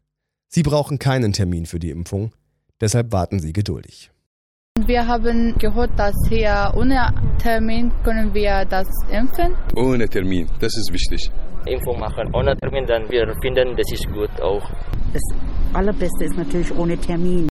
Sie 0.46 0.62
brauchen 0.62 1.00
keinen 1.00 1.32
Termin 1.32 1.66
für 1.66 1.80
die 1.80 1.90
Impfung, 1.90 2.30
deshalb 2.80 3.10
warten 3.10 3.40
Sie 3.40 3.52
geduldig. 3.52 4.12
Wir 4.86 5.04
haben 5.04 5.58
gehört, 5.58 5.98
dass 5.98 6.14
hier 6.28 6.72
ohne 6.76 7.12
Termin 7.42 7.90
können 8.04 8.32
wir 8.32 8.64
das 8.66 8.86
impfen. 9.10 9.56
Ohne 9.74 10.08
Termin, 10.08 10.48
das 10.60 10.76
ist 10.76 10.92
wichtig. 10.92 11.28
Impfung 11.66 11.98
machen 11.98 12.32
ohne 12.32 12.56
Termin, 12.58 12.86
dann 12.86 13.10
wir 13.10 13.26
finden, 13.42 13.76
das 13.76 13.90
ist 13.90 14.06
gut 14.12 14.40
auch. 14.40 14.70
Das 15.12 15.22
Allerbeste 15.72 16.26
ist 16.26 16.36
natürlich 16.36 16.72
ohne 16.76 16.96
Termin. 16.96 17.48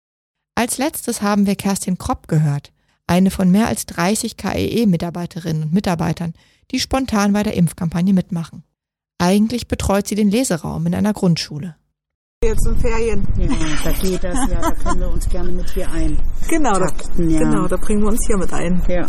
Als 0.54 0.76
letztes 0.76 1.22
haben 1.22 1.46
wir 1.46 1.56
Kerstin 1.56 1.96
Kropp 1.96 2.28
gehört, 2.28 2.72
eine 3.12 3.30
von 3.30 3.50
mehr 3.50 3.68
als 3.68 3.86
30 3.86 4.36
KEE-Mitarbeiterinnen 4.36 5.64
und 5.64 5.72
Mitarbeitern, 5.72 6.34
die 6.70 6.80
spontan 6.80 7.32
bei 7.32 7.42
der 7.42 7.54
Impfkampagne 7.54 8.12
mitmachen. 8.12 8.64
Eigentlich 9.18 9.68
betreut 9.68 10.08
sie 10.08 10.14
den 10.14 10.30
Leseraum 10.30 10.86
in 10.86 10.94
einer 10.94 11.12
Grundschule 11.12 11.76
jetzt 12.44 12.66
in 12.66 12.78
Ferien. 12.78 13.26
Ja, 13.38 13.48
da 13.84 13.92
geht 13.92 14.24
das, 14.24 14.50
ja, 14.50 14.60
da 14.60 14.70
können 14.72 15.00
wir 15.00 15.10
uns 15.10 15.28
gerne 15.28 15.52
mit 15.52 15.70
hier 15.70 15.90
ein. 15.90 16.18
Genau, 16.48 16.78
da, 16.78 16.86
ja. 17.18 17.38
genau, 17.38 17.68
da 17.68 17.76
bringen 17.76 18.02
wir 18.02 18.08
uns 18.08 18.26
hier 18.26 18.36
mit 18.36 18.52
ein. 18.52 18.82
Ja. 18.88 19.06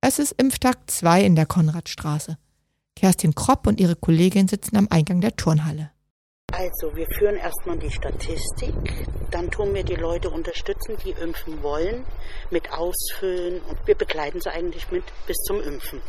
Es 0.00 0.18
ist 0.18 0.32
Impftag 0.32 0.78
2 0.86 1.24
in 1.24 1.34
der 1.34 1.46
Konradstraße. 1.46 2.36
Kerstin 2.94 3.34
Kropp 3.34 3.66
und 3.66 3.80
ihre 3.80 3.96
Kollegin 3.96 4.48
sitzen 4.48 4.76
am 4.76 4.88
Eingang 4.90 5.20
der 5.20 5.36
Turnhalle. 5.36 5.90
Also, 6.52 6.96
wir 6.96 7.06
führen 7.18 7.36
erstmal 7.36 7.78
die 7.78 7.90
Statistik, 7.90 8.74
dann 9.30 9.50
tun 9.50 9.74
wir 9.74 9.84
die 9.84 9.96
Leute 9.96 10.30
unterstützen, 10.30 10.96
die 11.04 11.10
impfen 11.10 11.62
wollen, 11.62 12.04
mit 12.50 12.72
Ausfüllen 12.72 13.60
und 13.60 13.78
wir 13.86 13.94
begleiten 13.94 14.40
sie 14.40 14.50
eigentlich 14.50 14.90
mit 14.90 15.04
bis 15.26 15.36
zum 15.46 15.60
Impfen. 15.60 16.00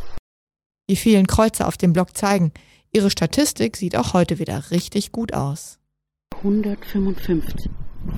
Die 0.89 0.96
vielen 0.96 1.27
Kreuze 1.27 1.67
auf 1.67 1.75
dem 1.75 1.91
Block 1.91 2.15
zeigen, 2.15 2.53
ihre 2.93 3.10
Statistik 3.10 3.75
sieht 3.75 3.98
auch 3.98 4.13
heute 4.13 4.39
wieder 4.39 4.72
richtig 4.72 5.12
gut 5.12 5.34
aus. 5.34 5.77
155. 6.38 7.69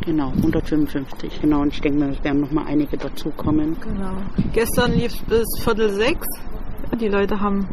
Genau, 0.06 0.30
155. 0.30 1.42
Genau, 1.42 1.62
und 1.62 1.74
ich 1.74 1.82
denke 1.82 2.00
mal, 2.00 2.12
es 2.12 2.24
werden 2.24 2.42
noch 2.42 2.51
mal 2.51 2.66
einige 2.66 2.98
dazukommen. 2.98 3.78
Genau. 3.82 4.16
Gestern 4.54 4.94
lief 4.94 5.13
es 5.13 5.22
bis 5.24 5.63
Viertel 5.63 5.90
sechs. 5.90 6.28
Die 7.00 7.08
Leute 7.08 7.40
haben 7.40 7.68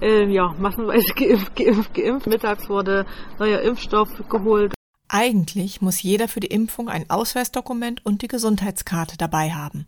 äh, 0.00 0.24
ja, 0.26 0.54
massenweise 0.58 1.12
geimpft, 1.16 1.56
geimpft, 1.56 1.94
geimpft. 1.94 2.26
Mittags 2.26 2.68
wurde 2.68 3.06
neuer 3.38 3.60
Impfstoff 3.60 4.10
geholt. 4.28 4.74
Eigentlich 5.08 5.80
muss 5.80 6.02
jeder 6.02 6.28
für 6.28 6.40
die 6.40 6.48
Impfung 6.48 6.88
ein 6.88 7.08
Ausweisdokument 7.08 8.04
und 8.04 8.22
die 8.22 8.28
Gesundheitskarte 8.28 9.16
dabei 9.16 9.52
haben. 9.52 9.86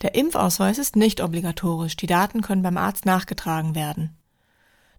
Der 0.00 0.14
Impfausweis 0.14 0.78
ist 0.78 0.96
nicht 0.96 1.20
obligatorisch, 1.20 1.96
die 1.96 2.06
Daten 2.06 2.40
können 2.40 2.62
beim 2.62 2.76
Arzt 2.76 3.06
nachgetragen 3.06 3.74
werden. 3.74 4.16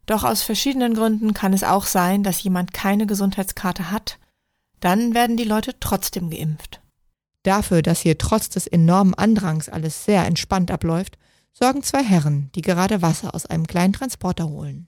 Doch 0.05 0.23
aus 0.23 0.43
verschiedenen 0.43 0.93
Gründen 0.93 1.33
kann 1.33 1.53
es 1.53 1.63
auch 1.63 1.85
sein, 1.85 2.23
dass 2.23 2.43
jemand 2.43 2.73
keine 2.73 3.05
Gesundheitskarte 3.05 3.91
hat. 3.91 4.19
Dann 4.79 5.13
werden 5.13 5.37
die 5.37 5.45
Leute 5.45 5.75
trotzdem 5.79 6.29
geimpft. 6.29 6.81
Dafür, 7.43 7.81
dass 7.81 8.01
hier 8.01 8.17
trotz 8.17 8.49
des 8.49 8.67
enormen 8.67 9.13
Andrangs 9.13 9.69
alles 9.69 10.05
sehr 10.05 10.25
entspannt 10.25 10.71
abläuft, 10.71 11.17
sorgen 11.53 11.83
zwei 11.83 12.03
Herren, 12.03 12.49
die 12.55 12.61
gerade 12.61 13.01
Wasser 13.01 13.35
aus 13.35 13.45
einem 13.45 13.67
kleinen 13.67 13.93
Transporter 13.93 14.49
holen. 14.49 14.87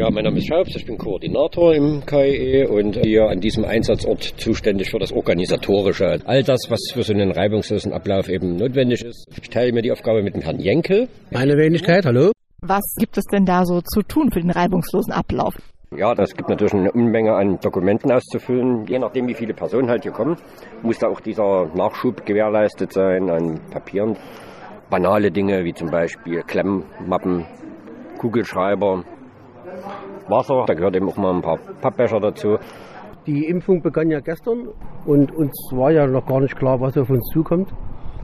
Ja, 0.00 0.10
mein 0.10 0.24
Name 0.24 0.38
ist 0.38 0.48
Schaubs, 0.48 0.74
ich 0.74 0.86
bin 0.86 0.96
Koordinator 0.96 1.74
im 1.74 2.04
KIE 2.06 2.66
und 2.66 2.96
hier 2.96 3.28
an 3.28 3.40
diesem 3.40 3.64
Einsatzort 3.64 4.22
zuständig 4.38 4.90
für 4.90 4.98
das 4.98 5.12
Organisatorische. 5.12 6.20
All 6.24 6.42
das, 6.42 6.60
was 6.70 6.80
für 6.92 7.02
so 7.02 7.12
einen 7.12 7.30
reibungslosen 7.30 7.92
Ablauf 7.92 8.28
eben 8.28 8.56
notwendig 8.56 9.04
ist. 9.04 9.28
Ich 9.40 9.50
teile 9.50 9.72
mir 9.72 9.82
die 9.82 9.92
Aufgabe 9.92 10.22
mit 10.22 10.34
dem 10.34 10.40
Herrn 10.40 10.58
Jenkel. 10.58 11.08
Meine 11.30 11.52
Wenigkeit, 11.56 12.06
hallo. 12.06 12.32
Was 12.62 12.94
gibt 12.98 13.18
es 13.18 13.24
denn 13.26 13.44
da 13.44 13.64
so 13.64 13.82
zu 13.82 14.02
tun 14.02 14.30
für 14.32 14.40
den 14.40 14.50
reibungslosen 14.50 15.12
Ablauf? 15.12 15.54
Ja, 15.94 16.14
das 16.14 16.34
gibt 16.34 16.48
natürlich 16.48 16.72
eine 16.72 16.92
Unmenge 16.92 17.34
an 17.34 17.58
Dokumenten 17.60 18.10
auszufüllen. 18.10 18.86
Je 18.86 18.98
nachdem, 18.98 19.28
wie 19.28 19.34
viele 19.34 19.54
Personen 19.54 19.90
halt 19.90 20.04
hier 20.04 20.12
kommen, 20.12 20.36
muss 20.82 20.98
da 20.98 21.08
auch 21.08 21.20
dieser 21.20 21.66
Nachschub 21.74 22.24
gewährleistet 22.24 22.92
sein 22.92 23.28
an 23.28 23.60
Papieren. 23.70 24.16
Banale 24.90 25.30
Dinge 25.30 25.64
wie 25.64 25.72
zum 25.72 25.88
Beispiel 25.88 26.42
Klemmmappen, 26.42 27.46
Kugelschreiber, 28.18 29.04
Wasser. 30.28 30.64
Da 30.66 30.74
gehört 30.74 30.96
eben 30.96 31.08
auch 31.08 31.16
mal 31.16 31.32
ein 31.32 31.42
paar 31.42 31.58
Pappbecher 31.80 32.18
dazu. 32.20 32.58
Die 33.26 33.46
Impfung 33.46 33.82
begann 33.82 34.10
ja 34.10 34.18
gestern 34.20 34.68
und 35.06 35.32
uns 35.32 35.52
war 35.72 35.92
ja 35.92 36.06
noch 36.06 36.26
gar 36.26 36.40
nicht 36.40 36.56
klar, 36.56 36.80
was 36.80 36.98
auf 36.98 37.08
uns 37.08 37.24
zukommt 37.32 37.72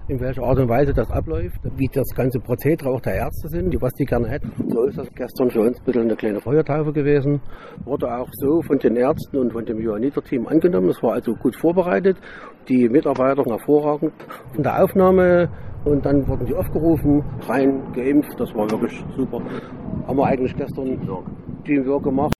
in 0.09 0.21
welcher 0.21 0.43
Art 0.45 0.59
und 0.59 0.69
Weise 0.69 0.93
das 0.93 1.11
abläuft, 1.11 1.59
wie 1.77 1.89
das 1.93 2.07
ganze 2.15 2.39
Prozedere 2.39 2.91
auch 2.91 3.01
der 3.01 3.15
Ärzte 3.15 3.49
sind, 3.49 3.75
was 3.81 3.93
die 3.95 4.05
gerne 4.05 4.29
hätten. 4.29 4.53
So 4.69 4.85
ist 4.85 4.99
das 4.99 5.09
gestern 5.15 5.51
für 5.51 5.61
uns 5.61 5.79
ein 5.81 5.85
bisschen 5.85 6.03
eine 6.03 6.17
kleine 6.17 6.41
Feuertaufe 6.41 6.93
gewesen. 6.93 7.41
Wurde 7.85 8.07
auch 8.07 8.29
so 8.33 8.63
von 8.63 8.79
den 8.79 8.97
Ärzten 8.97 9.39
und 9.39 9.53
von 9.53 9.65
dem 9.65 9.81
Johanniter-Team 9.81 10.47
angenommen. 10.47 10.89
Das 10.89 11.03
war 11.03 11.15
also 11.15 11.35
gut 11.35 11.57
vorbereitet. 11.57 12.19
Die 12.69 12.89
Mitarbeiter 12.89 13.43
hervorragend 13.45 14.13
von 14.55 14.63
der 14.63 14.85
Aufnahme 14.85 15.49
und 15.87 16.05
dann 16.05 16.27
wurden 16.27 16.47
die 16.47 16.55
aufgerufen, 16.55 17.23
rein 17.43 17.93
geimpft. 17.93 18.39
Das 18.39 18.53
war 18.55 18.69
wirklich 18.71 18.93
super. 19.17 19.41
Haben 20.07 20.19
wir 20.19 20.27
eigentlich 20.27 20.55
gestern 20.57 20.99
Teamwork 21.65 22.05
gemacht. 22.05 22.35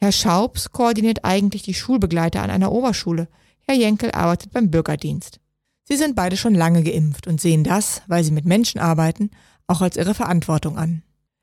Herr 0.00 0.12
Schaubs 0.12 0.70
koordiniert 0.70 1.20
eigentlich 1.24 1.62
die 1.62 1.74
Schulbegleiter 1.74 2.42
an 2.42 2.50
einer 2.50 2.72
Oberschule. 2.72 3.28
Herr 3.66 3.74
Jenkel 3.74 4.10
arbeitet 4.12 4.52
beim 4.52 4.70
Bürgerdienst. 4.70 5.40
Sie 5.84 5.96
sind 5.96 6.16
beide 6.16 6.36
schon 6.36 6.54
lange 6.54 6.82
geimpft 6.82 7.26
und 7.26 7.40
sehen 7.40 7.64
das, 7.64 8.02
weil 8.08 8.22
sie 8.22 8.32
mit 8.32 8.44
Menschen 8.44 8.80
arbeiten, 8.80 9.30
auch 9.66 9.80
als 9.80 9.96
ihre 9.96 10.14
Verantwortung 10.14 10.76
an. 10.76 11.02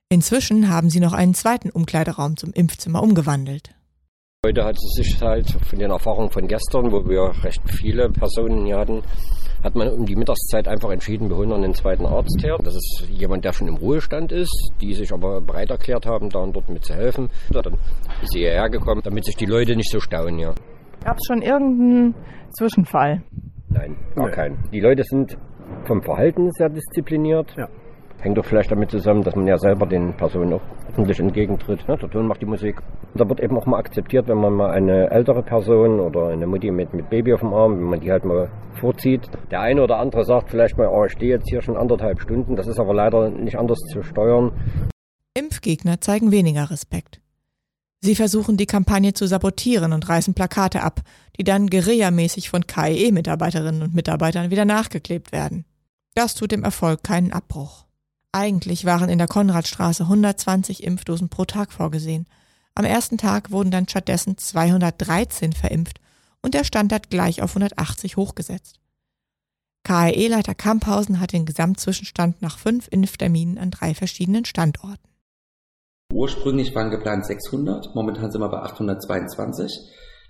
Inzwischen 0.09 0.69
haben 0.69 0.89
sie 0.89 1.00
noch 1.00 1.13
einen 1.13 1.33
zweiten 1.33 1.69
Umkleideraum 1.69 2.38
zum 2.38 2.53
Impfzimmer 2.53 3.01
umgewandelt. 3.01 3.74
Heute 4.45 4.63
hat 4.63 4.77
es 4.77 5.03
sich 5.03 5.19
halt 5.21 5.50
von 5.67 5.79
den 5.79 5.89
Erfahrungen 5.89 6.29
von 6.29 6.47
gestern, 6.47 6.91
wo 6.91 7.03
wir 7.09 7.33
recht 7.43 7.62
viele 7.67 8.09
Personen 8.12 8.65
hier 8.65 8.77
hatten, 8.77 9.01
hat 9.65 9.75
man 9.75 9.89
um 9.89 10.05
die 10.05 10.15
Mittagszeit 10.15 10.67
einfach 10.67 10.91
entschieden, 10.91 11.27
wir 11.27 11.38
holen 11.38 11.50
noch 11.50 11.57
einen 11.57 11.74
zweiten 11.74 12.05
Arzt 12.05 12.39
her. 12.43 12.55
Das 12.63 12.75
ist 12.75 13.10
jemand, 13.10 13.43
der 13.43 13.51
schon 13.51 13.67
im 13.67 13.77
Ruhestand 13.77 14.31
ist, 14.31 14.72
die 14.79 14.93
sich 14.93 15.12
aber 15.12 15.41
bereit 15.41 15.72
erklärt 15.72 16.05
haben, 16.05 16.29
da 16.29 16.39
und 16.39 16.55
dort 16.55 16.69
mitzuhelfen. 16.69 17.29
Dann 17.50 17.74
ist 18.22 18.31
sie 18.31 18.41
hierher 18.41 18.69
gekommen, 18.69 19.01
damit 19.03 19.25
sich 19.25 19.36
die 19.36 19.48
Leute 19.48 19.75
nicht 19.75 19.89
so 19.89 20.00
stauen 20.00 20.38
hier. 20.38 20.53
Gab 21.03 21.17
es 21.17 21.25
schon 21.25 21.41
irgendeinen 21.41 22.13
Zwischenfall? 22.51 23.24
Nein, 23.69 23.98
gar 24.15 24.29
keinen. 24.29 24.57
Die 24.72 24.79
Leute 24.79 25.03
sind 25.03 25.36
vom 25.86 26.03
Verhalten 26.03 26.51
sehr 26.51 26.69
diszipliniert. 26.69 27.51
Ja. 27.57 27.67
Hängt 28.22 28.38
doch 28.38 28.45
vielleicht 28.45 28.72
damit 28.72 28.91
zusammen, 28.91 29.24
dass 29.24 29.36
man 29.36 29.48
ja 29.48 29.57
selber 29.57 29.88
den 29.88 30.13
Personen 30.15 30.53
auch 30.53 30.62
ordentlich 30.89 31.19
entgegentritt. 31.19 31.88
Ne? 31.88 31.98
Der 31.98 32.10
Ton 32.10 32.27
macht 32.27 32.41
die 32.41 32.45
Musik. 32.45 32.75
Da 33.15 33.27
wird 33.27 33.39
eben 33.41 33.57
auch 33.57 33.65
mal 33.65 33.79
akzeptiert, 33.79 34.27
wenn 34.27 34.38
man 34.38 34.53
mal 34.53 34.69
eine 34.69 35.10
ältere 35.10 35.41
Person 35.41 36.00
oder 36.00 36.29
eine 36.29 36.45
Mutti 36.45 36.69
mit, 36.69 36.93
mit 36.93 37.10
Baby 37.10 37.34
auf 37.34 37.39
dem 37.39 37.53
Arm, 37.53 37.77
wenn 37.77 37.89
man 37.89 38.00
die 38.00 38.12
halt 38.12 38.25
mal 38.25 38.50
vorzieht. 38.85 39.27
Der 39.49 39.61
eine 39.61 39.81
oder 39.81 39.97
andere 39.97 40.25
sagt 40.25 40.51
vielleicht 40.51 40.77
mal, 40.77 40.87
oh, 40.87 41.05
ich 41.05 41.13
stehe 41.13 41.31
jetzt 41.31 41.49
hier 41.49 41.63
schon 41.63 41.75
anderthalb 41.75 42.21
Stunden. 42.21 42.55
Das 42.55 42.67
ist 42.67 42.79
aber 42.79 42.93
leider 42.93 43.29
nicht 43.29 43.57
anders 43.57 43.79
zu 43.91 44.03
steuern. 44.03 44.51
Impfgegner 45.33 45.99
zeigen 46.01 46.31
weniger 46.31 46.69
Respekt. 46.69 47.19
Sie 48.01 48.15
versuchen 48.15 48.57
die 48.57 48.67
Kampagne 48.67 49.13
zu 49.13 49.25
sabotieren 49.25 49.91
und 49.91 50.07
reißen 50.07 50.35
Plakate 50.35 50.83
ab, 50.83 51.01
die 51.39 51.43
dann 51.43 51.67
guerillamäßig 51.67 52.51
von 52.51 52.67
KIE-Mitarbeiterinnen 52.67 53.81
und 53.81 53.95
Mitarbeitern 53.95 54.51
wieder 54.51 54.65
nachgeklebt 54.65 55.31
werden. 55.31 55.65
Das 56.13 56.35
tut 56.35 56.51
dem 56.51 56.63
Erfolg 56.63 57.03
keinen 57.03 57.33
Abbruch. 57.33 57.85
Eigentlich 58.31 58.85
waren 58.85 59.09
in 59.09 59.17
der 59.17 59.27
Konradstraße 59.27 60.03
120 60.03 60.83
Impfdosen 60.83 61.29
pro 61.29 61.45
Tag 61.45 61.71
vorgesehen. 61.73 62.27
Am 62.75 62.85
ersten 62.85 63.17
Tag 63.17 63.49
wurden 63.49 63.71
dann 63.71 63.87
stattdessen 63.87 64.37
213 64.37 65.53
verimpft 65.53 65.99
und 66.45 66.53
der 66.53 66.63
Standard 66.63 67.09
gleich 67.09 67.41
auf 67.41 67.49
180 67.49 68.17
hochgesetzt. 68.17 68.79
KIE-Leiter 69.83 70.53
Kamphausen 70.53 71.19
hat 71.19 71.33
den 71.33 71.47
Gesamtzwischenstand 71.47 72.43
nach 72.43 72.59
fünf 72.59 72.87
Impfterminen 72.91 73.57
an 73.57 73.71
drei 73.71 73.95
verschiedenen 73.95 74.45
Standorten. 74.45 75.09
Ursprünglich 76.13 76.75
waren 76.75 76.91
geplant 76.91 77.25
600, 77.25 77.95
momentan 77.95 78.31
sind 78.31 78.41
wir 78.41 78.49
bei 78.49 78.59
822. 78.59 79.71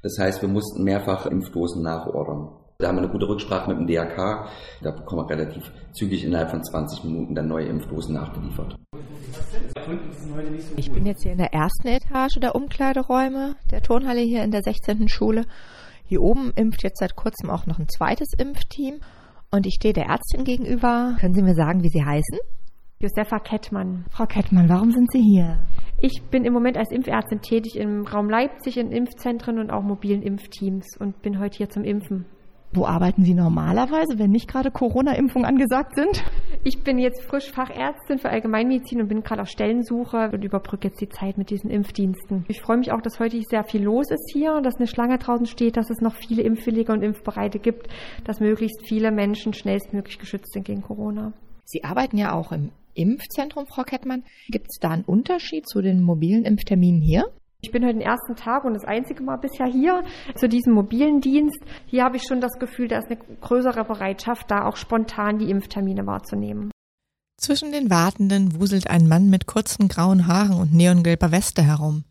Das 0.04 0.18
heißt, 0.18 0.42
wir 0.42 0.48
mussten 0.48 0.86
mehrfach 0.86 1.26
Impfdosen 1.26 1.84
nachordern. 1.84 2.48
Da 2.78 2.88
haben 2.88 2.96
wir 2.96 3.04
eine 3.04 3.12
gute 3.12 3.28
Rücksprache 3.28 3.70
mit 3.70 3.80
dem 3.80 3.88
DRK. 3.88 4.48
Da 4.84 4.92
bekommen 4.92 5.28
wir 5.28 5.36
relativ 5.38 5.70
zügig 5.94 6.24
innerhalb 6.24 6.50
von 6.50 6.64
20 6.64 7.04
Minuten 7.04 7.36
dann 7.36 7.48
neue 7.48 7.66
Impfdosen 7.66 8.16
nachgeliefert. 8.16 8.76
Ich 10.78 10.92
bin 10.92 11.06
jetzt 11.06 11.24
hier 11.24 11.34
in 11.34 11.38
der 11.38 11.54
ersten 11.54 11.88
Etage 11.88 12.40
der 12.42 12.56
Umkleideräume 12.56 13.56
der 13.72 13.82
Turnhalle 13.82 14.22
hier 14.22 14.44
in 14.44 14.52
der 14.52 14.62
16. 14.64 15.10
Schule. 15.10 15.46
Hier 16.08 16.22
oben 16.22 16.52
impft 16.56 16.84
jetzt 16.84 17.00
seit 17.00 17.16
kurzem 17.16 17.50
auch 17.50 17.66
noch 17.66 17.80
ein 17.80 17.90
zweites 17.90 18.30
Impfteam. 18.38 19.00
Und 19.52 19.66
ich 19.66 19.76
stehe 19.76 19.94
der 19.94 20.06
Ärztin 20.06 20.44
gegenüber. 20.44 21.16
Können 21.20 21.34
Sie 21.34 21.42
mir 21.42 21.56
sagen, 21.56 21.84
wie 21.84 21.90
Sie 21.90 22.04
heißen? 22.04 22.40
Josefa 23.00 23.40
Kettmann. 23.40 24.06
Frau 24.10 24.26
Kettmann, 24.26 24.70
warum 24.70 24.92
sind 24.92 25.12
Sie 25.12 25.22
hier? 25.22 25.60
Ich 26.00 26.22
bin 26.30 26.46
im 26.46 26.54
Moment 26.54 26.78
als 26.78 26.92
Impfärztin 26.92 27.42
tätig 27.42 27.78
im 27.78 28.06
Raum 28.06 28.30
Leipzig 28.30 28.78
in 28.78 28.92
Impfzentren 28.92 29.60
und 29.60 29.72
auch 29.72 29.82
mobilen 29.82 30.22
Impfteams 30.22 30.98
und 31.00 31.22
bin 31.22 31.40
heute 31.40 31.58
hier 31.58 31.70
zum 31.70 31.84
Impfen. 31.84 32.26
Wo 32.76 32.86
arbeiten 32.86 33.24
Sie 33.24 33.34
normalerweise, 33.34 34.20
wenn 34.20 34.32
nicht 34.32 34.50
gerade 34.50 34.70
Corona-Impfungen 34.70 35.48
angesagt 35.48 35.96
sind? 35.96 36.26
Ich 36.66 36.84
bin 36.84 37.00
jetzt 37.00 37.24
frisch 37.24 37.50
Fachärztin 37.52 38.20
für 38.20 38.30
Allgemeinmedizin 38.30 39.02
und 39.02 39.08
bin 39.08 39.22
gerade 39.22 39.44
auf 39.44 39.48
Stellensuche 39.48 40.32
und 40.34 40.44
überbrücke 40.44 40.90
jetzt 40.90 41.00
die 41.00 41.08
Zeit 41.08 41.38
mit 41.38 41.52
diesen 41.52 41.70
Impfdiensten. 41.70 42.44
Ich 42.50 42.62
freue 42.62 42.78
mich 42.78 42.92
auch, 42.92 43.02
dass 43.02 43.20
heute 43.20 43.42
sehr 43.50 43.64
viel 43.64 43.84
los 43.84 44.12
ist 44.12 44.30
hier, 44.34 44.60
dass 44.62 44.76
eine 44.76 44.88
Schlange 44.88 45.18
draußen 45.18 45.46
steht, 45.46 45.78
dass 45.78 45.90
es 45.90 46.02
noch 46.02 46.16
viele 46.16 46.42
Impfwillige 46.42 46.92
und 46.92 47.02
Impfbereite 47.02 47.60
gibt, 47.60 47.88
dass 48.26 48.42
möglichst 48.42 48.86
viele 48.86 49.12
Menschen 49.12 49.54
schnellstmöglich 49.54 50.20
geschützt 50.20 50.52
sind 50.52 50.66
gegen 50.66 50.82
Corona. 50.82 51.32
Sie 51.64 51.86
arbeiten 51.86 52.18
ja 52.18 52.34
auch 52.34 52.52
im 52.52 52.72
Impfzentrum, 52.94 53.68
Frau 53.68 53.84
Kettmann. 53.84 54.24
Gibt 54.50 54.68
es 54.70 54.80
da 54.82 54.90
einen 54.90 55.06
Unterschied 55.06 55.66
zu 55.68 55.82
den 55.82 56.02
mobilen 56.02 56.44
Impfterminen 56.44 57.02
hier? 57.02 57.26
Ich 57.66 57.72
bin 57.72 57.84
heute 57.84 57.94
den 57.94 58.02
ersten 58.02 58.36
Tag 58.36 58.64
und 58.64 58.76
das 58.76 58.86
einzige 58.86 59.24
Mal 59.24 59.38
bisher 59.38 59.66
hier 59.66 60.04
zu 60.36 60.48
diesem 60.48 60.74
mobilen 60.74 61.20
Dienst. 61.20 61.58
Hier 61.88 62.04
habe 62.04 62.16
ich 62.16 62.22
schon 62.28 62.40
das 62.40 62.60
Gefühl, 62.60 62.88
da 62.88 63.00
ist 63.00 63.10
eine 63.10 63.18
größere 63.42 63.84
Bereitschaft, 63.84 64.52
da 64.52 64.66
auch 64.66 64.76
spontan 64.76 65.40
die 65.40 65.50
Impftermine 65.50 66.06
wahrzunehmen. 66.06 66.70
Zwischen 67.38 67.72
den 67.72 67.90
Wartenden 67.90 68.60
wuselt 68.60 68.88
ein 68.88 69.08
Mann 69.08 69.32
mit 69.32 69.48
kurzen 69.48 69.88
grauen 69.88 70.28
Haaren 70.28 70.60
und 70.60 70.76
neongelber 70.76 71.32
Weste 71.32 71.64
herum. 71.64 72.04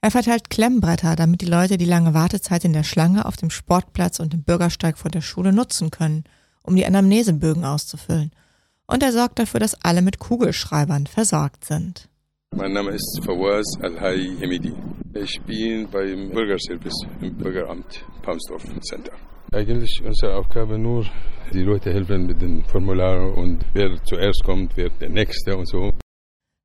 Er 0.00 0.12
verteilt 0.12 0.48
Klemmbretter, 0.48 1.16
damit 1.16 1.40
die 1.40 1.46
Leute 1.46 1.76
die 1.76 1.86
lange 1.86 2.14
Wartezeit 2.14 2.64
in 2.64 2.72
der 2.72 2.84
Schlange 2.84 3.26
auf 3.26 3.36
dem 3.36 3.50
Sportplatz 3.50 4.20
und 4.20 4.32
im 4.32 4.44
Bürgersteig 4.44 4.96
vor 4.96 5.10
der 5.10 5.22
Schule 5.22 5.52
nutzen 5.52 5.90
können, 5.90 6.22
um 6.62 6.76
die 6.76 6.86
Anamnesebögen 6.86 7.64
auszufüllen. 7.64 8.30
Und 8.86 9.02
er 9.02 9.10
sorgt 9.10 9.40
dafür, 9.40 9.58
dass 9.58 9.74
alle 9.82 10.02
mit 10.02 10.20
Kugelschreibern 10.20 11.08
versorgt 11.08 11.64
sind. 11.64 12.08
Mein 12.56 12.72
Name 12.72 12.92
ist 12.92 13.20
Fawaz 13.24 13.66
Al-Hai 13.82 14.36
Hemidi. 14.38 14.72
Ich 15.12 15.40
bin 15.42 15.88
beim 15.90 16.30
Bürgerservice 16.30 17.04
im 17.20 17.36
Bürgeramt 17.36 18.04
Palmsdorf 18.22 18.62
Center. 18.80 19.10
Eigentlich 19.52 20.00
unsere 20.04 20.36
Aufgabe 20.36 20.78
nur, 20.78 21.04
die 21.52 21.62
Leute 21.62 21.92
helfen 21.92 22.26
mit 22.26 22.40
den 22.40 22.64
Formularen 22.64 23.34
und 23.34 23.64
wer 23.72 24.00
zuerst 24.04 24.44
kommt, 24.44 24.76
wer 24.76 24.88
der 24.88 25.08
Nächste 25.08 25.56
und 25.56 25.68
so. 25.68 25.90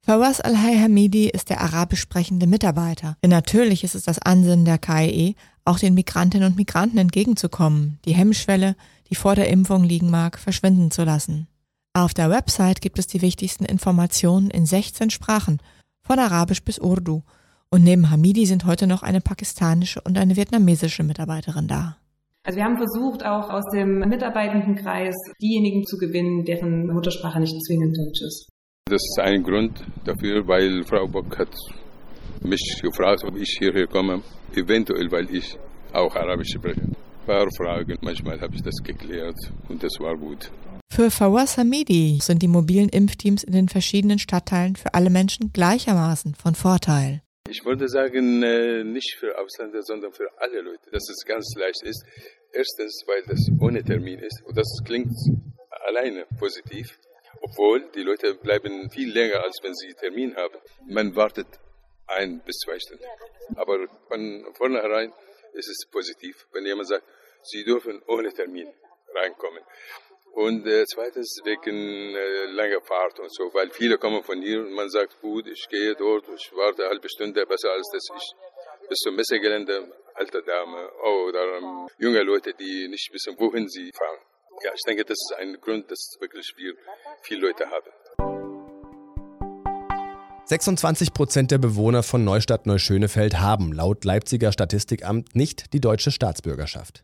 Fawaz 0.06 0.40
Al-Hai 0.40 0.76
Hamidi 0.76 1.28
ist 1.28 1.50
der 1.50 1.60
arabisch 1.62 2.02
sprechende 2.02 2.46
Mitarbeiter. 2.46 3.18
Denn 3.24 3.32
natürlich 3.32 3.84
ist 3.84 3.96
es 3.96 4.04
das 4.04 4.20
Ansinnen 4.20 4.66
der 4.66 4.78
KIE, 4.78 5.36
auch 5.66 5.80
den 5.80 5.96
Migrantinnen 5.96 6.52
und 6.52 6.56
Migranten 6.56 7.00
entgegenzukommen, 7.00 7.98
die 8.06 8.14
Hemmschwelle, 8.14 8.76
die 9.10 9.16
vor 9.16 9.34
der 9.34 9.50
Impfung 9.50 9.84
liegen 9.84 10.12
mag, 10.12 10.38
verschwinden 10.38 10.92
zu 10.92 11.04
lassen. 11.04 11.48
Auf 11.94 12.14
der 12.14 12.30
Website 12.30 12.82
gibt 12.82 13.00
es 13.00 13.08
die 13.08 13.24
wichtigsten 13.24 13.66
Informationen 13.66 14.52
in 14.52 14.68
16 14.68 15.10
Sprachen– 15.10 15.58
von 16.10 16.18
Arabisch 16.18 16.64
bis 16.64 16.80
Urdu. 16.80 17.22
Und 17.70 17.84
neben 17.84 18.10
Hamidi 18.10 18.48
sind 18.48 18.66
heute 18.66 18.88
noch 18.88 19.04
eine 19.04 19.22
pakistanische 19.22 20.02
und 20.02 20.18
eine 20.18 20.36
vietnamesische 20.36 21.04
Mitarbeiterin 21.04 21.68
da. 21.68 21.98
Also 22.44 22.58
wir 22.58 22.64
haben 22.64 22.78
versucht, 22.78 23.24
auch 23.24 23.48
aus 23.52 23.64
dem 23.76 24.00
Mitarbeitendenkreis 24.00 25.14
diejenigen 25.40 25.86
zu 25.86 25.98
gewinnen, 25.98 26.46
deren 26.46 26.88
Muttersprache 26.88 27.40
nicht 27.40 27.54
zwingend 27.64 27.96
Deutsch 27.96 28.22
ist. 28.26 28.50
Das 28.86 29.04
ist 29.04 29.20
ein 29.22 29.44
Grund 29.44 29.86
dafür, 30.04 30.48
weil 30.48 30.84
Frau 30.84 31.06
Bock 31.06 31.38
hat 31.38 31.56
mich 32.42 32.80
gefragt, 32.82 33.24
ob 33.24 33.36
ich 33.38 33.58
hierher 33.60 33.86
komme, 33.86 34.24
eventuell, 34.56 35.12
weil 35.12 35.30
ich 35.30 35.60
auch 35.94 36.16
Arabisch 36.16 36.54
spreche. 36.56 36.82
Ein 36.82 36.96
paar 37.28 37.46
Fragen, 37.56 38.00
manchmal 38.02 38.42
habe 38.42 38.56
ich 38.56 38.64
das 38.64 38.78
geklärt 38.84 39.38
und 39.68 39.84
das 39.84 39.94
war 40.00 40.18
gut. 40.18 40.50
Für 40.92 41.12
Fawaz 41.12 41.58
Hamidi 41.58 42.20
sind 42.22 42.42
die 42.42 42.48
mobilen 42.48 42.90
Impfteams 42.90 43.44
in 43.44 43.54
den 43.54 43.70
verschiedenen 43.70 44.20
Stadtteilen 44.20 44.76
für 44.76 44.94
alle 44.96 45.10
Menschen 45.10 45.54
gleichermaßen 45.54 46.36
von 46.36 46.56
Vorteil. 46.56 47.22
Ich 47.48 47.64
würde 47.64 47.88
sagen, 47.88 48.44
äh, 48.44 48.84
nicht 48.84 49.16
für 49.18 49.38
Ausländer, 49.40 49.82
sondern 49.82 50.12
für 50.12 50.30
alle 50.40 50.62
Leute, 50.62 50.90
dass 50.92 51.10
es 51.10 51.24
ganz 51.26 51.54
leicht 51.56 51.84
ist. 51.84 52.04
Erstens, 52.52 53.04
weil 53.08 53.24
das 53.28 53.50
ohne 53.62 53.84
Termin 53.84 54.20
ist 54.20 54.42
und 54.46 54.58
das 54.58 54.68
klingt 54.84 55.14
alleine 55.88 56.26
positiv, 56.38 56.98
obwohl 57.42 57.90
die 57.96 58.02
Leute 58.02 58.36
bleiben 58.36 58.90
viel 58.90 59.12
länger, 59.12 59.44
als 59.44 59.60
wenn 59.62 59.76
sie 59.76 59.94
Termin 59.94 60.36
haben. 60.36 60.58
Man 60.88 61.16
wartet 61.16 61.48
ein 62.08 62.42
bis 62.46 62.58
zwei 62.58 62.80
Stunden. 62.80 63.04
Aber 63.56 63.88
von 64.08 64.46
vornherein 64.56 65.14
ist 65.54 65.70
es 65.70 65.88
positiv, 65.90 66.48
wenn 66.52 66.66
jemand 66.66 66.88
sagt, 66.88 67.06
sie 67.44 67.64
dürfen 67.64 68.02
ohne 68.08 68.34
Termin 68.34 68.68
reinkommen. 69.16 69.64
Und 70.40 70.66
äh, 70.68 70.86
zweitens 70.86 71.42
wegen 71.44 72.16
äh, 72.16 72.46
langer 72.54 72.80
Fahrt 72.80 73.20
und 73.20 73.30
so, 73.30 73.54
weil 73.54 73.70
viele 73.72 73.98
kommen 73.98 74.24
von 74.24 74.42
hier 74.42 74.62
und 74.62 74.72
man 74.72 74.90
sagt, 74.90 75.20
gut, 75.20 75.46
ich 75.48 75.68
gehe 75.68 75.94
dort, 75.96 76.24
ich 76.34 76.50
warte 76.56 76.84
eine 76.84 76.92
halbe 76.92 77.10
Stunde, 77.10 77.46
besser 77.46 77.72
als 77.72 77.90
dass 77.92 78.08
ich 78.16 78.88
bis 78.88 79.00
zum 79.00 79.18
Messegelände, 79.18 79.92
alte 80.14 80.42
Dame 80.42 80.90
oder 81.28 81.58
ähm, 81.58 81.90
junge 81.98 82.24
Leute, 82.24 82.54
die 82.54 82.88
nicht 82.88 83.12
wissen, 83.12 83.36
wohin 83.38 83.68
sie 83.68 83.92
fahren. 83.92 84.20
Ja, 84.64 84.72
ich 84.74 84.82
denke, 84.88 85.04
das 85.04 85.18
ist 85.18 85.36
ein 85.38 85.60
Grund, 85.60 85.92
dass 85.92 86.16
wirklich 86.22 86.54
wir 86.56 86.74
viele 87.22 87.48
Leute 87.48 87.70
haben. 87.70 87.92
26 90.46 91.14
Prozent 91.14 91.52
der 91.52 91.58
Bewohner 91.58 92.02
von 92.02 92.24
Neustadt 92.24 92.66
Neuschönefeld 92.66 93.42
haben 93.42 93.74
laut 93.74 94.06
Leipziger 94.06 94.54
Statistikamt 94.54 95.36
nicht 95.36 95.74
die 95.74 95.82
deutsche 95.82 96.12
Staatsbürgerschaft. 96.12 97.04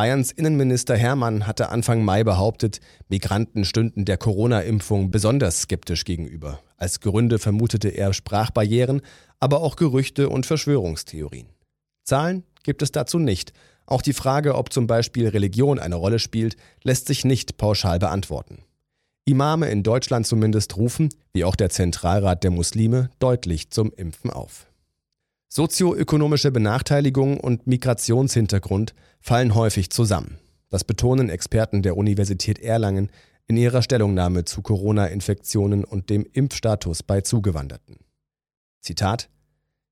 Bayerns 0.00 0.32
Innenminister 0.32 0.96
Hermann 0.96 1.46
hatte 1.46 1.68
Anfang 1.68 2.02
Mai 2.02 2.24
behauptet, 2.24 2.80
Migranten 3.10 3.66
stünden 3.66 4.06
der 4.06 4.16
Corona-Impfung 4.16 5.10
besonders 5.10 5.60
skeptisch 5.60 6.06
gegenüber. 6.06 6.60
Als 6.78 7.00
Gründe 7.00 7.38
vermutete 7.38 7.90
er 7.90 8.14
Sprachbarrieren, 8.14 9.02
aber 9.40 9.60
auch 9.60 9.76
Gerüchte 9.76 10.30
und 10.30 10.46
Verschwörungstheorien. 10.46 11.48
Zahlen 12.02 12.44
gibt 12.62 12.80
es 12.80 12.92
dazu 12.92 13.18
nicht. 13.18 13.52
Auch 13.84 14.00
die 14.00 14.14
Frage, 14.14 14.54
ob 14.54 14.72
zum 14.72 14.86
Beispiel 14.86 15.28
Religion 15.28 15.78
eine 15.78 15.96
Rolle 15.96 16.18
spielt, 16.18 16.56
lässt 16.82 17.06
sich 17.06 17.26
nicht 17.26 17.58
pauschal 17.58 17.98
beantworten. 17.98 18.62
Imame 19.26 19.68
in 19.68 19.82
Deutschland 19.82 20.26
zumindest 20.26 20.78
rufen, 20.78 21.10
wie 21.34 21.44
auch 21.44 21.56
der 21.56 21.68
Zentralrat 21.68 22.42
der 22.42 22.52
Muslime, 22.52 23.10
deutlich 23.18 23.68
zum 23.68 23.92
Impfen 23.92 24.30
auf. 24.30 24.69
Sozioökonomische 25.52 26.52
Benachteiligung 26.52 27.40
und 27.40 27.66
Migrationshintergrund 27.66 28.94
fallen 29.20 29.56
häufig 29.56 29.90
zusammen. 29.90 30.38
Das 30.68 30.84
betonen 30.84 31.28
Experten 31.28 31.82
der 31.82 31.96
Universität 31.96 32.60
Erlangen 32.60 33.10
in 33.48 33.56
ihrer 33.56 33.82
Stellungnahme 33.82 34.44
zu 34.44 34.62
Corona-Infektionen 34.62 35.84
und 35.84 36.08
dem 36.08 36.24
Impfstatus 36.32 37.02
bei 37.02 37.22
Zugewanderten. 37.22 37.96
Zitat 38.80 39.28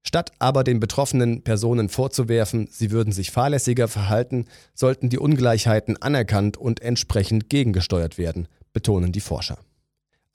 Statt 0.04 0.30
aber 0.38 0.62
den 0.62 0.78
betroffenen 0.78 1.42
Personen 1.42 1.88
vorzuwerfen, 1.88 2.68
sie 2.70 2.92
würden 2.92 3.12
sich 3.12 3.32
fahrlässiger 3.32 3.88
verhalten, 3.88 4.46
sollten 4.74 5.08
die 5.08 5.18
Ungleichheiten 5.18 6.00
anerkannt 6.00 6.56
und 6.56 6.80
entsprechend 6.82 7.50
gegengesteuert 7.50 8.16
werden, 8.16 8.46
betonen 8.72 9.10
die 9.10 9.20
Forscher. 9.20 9.58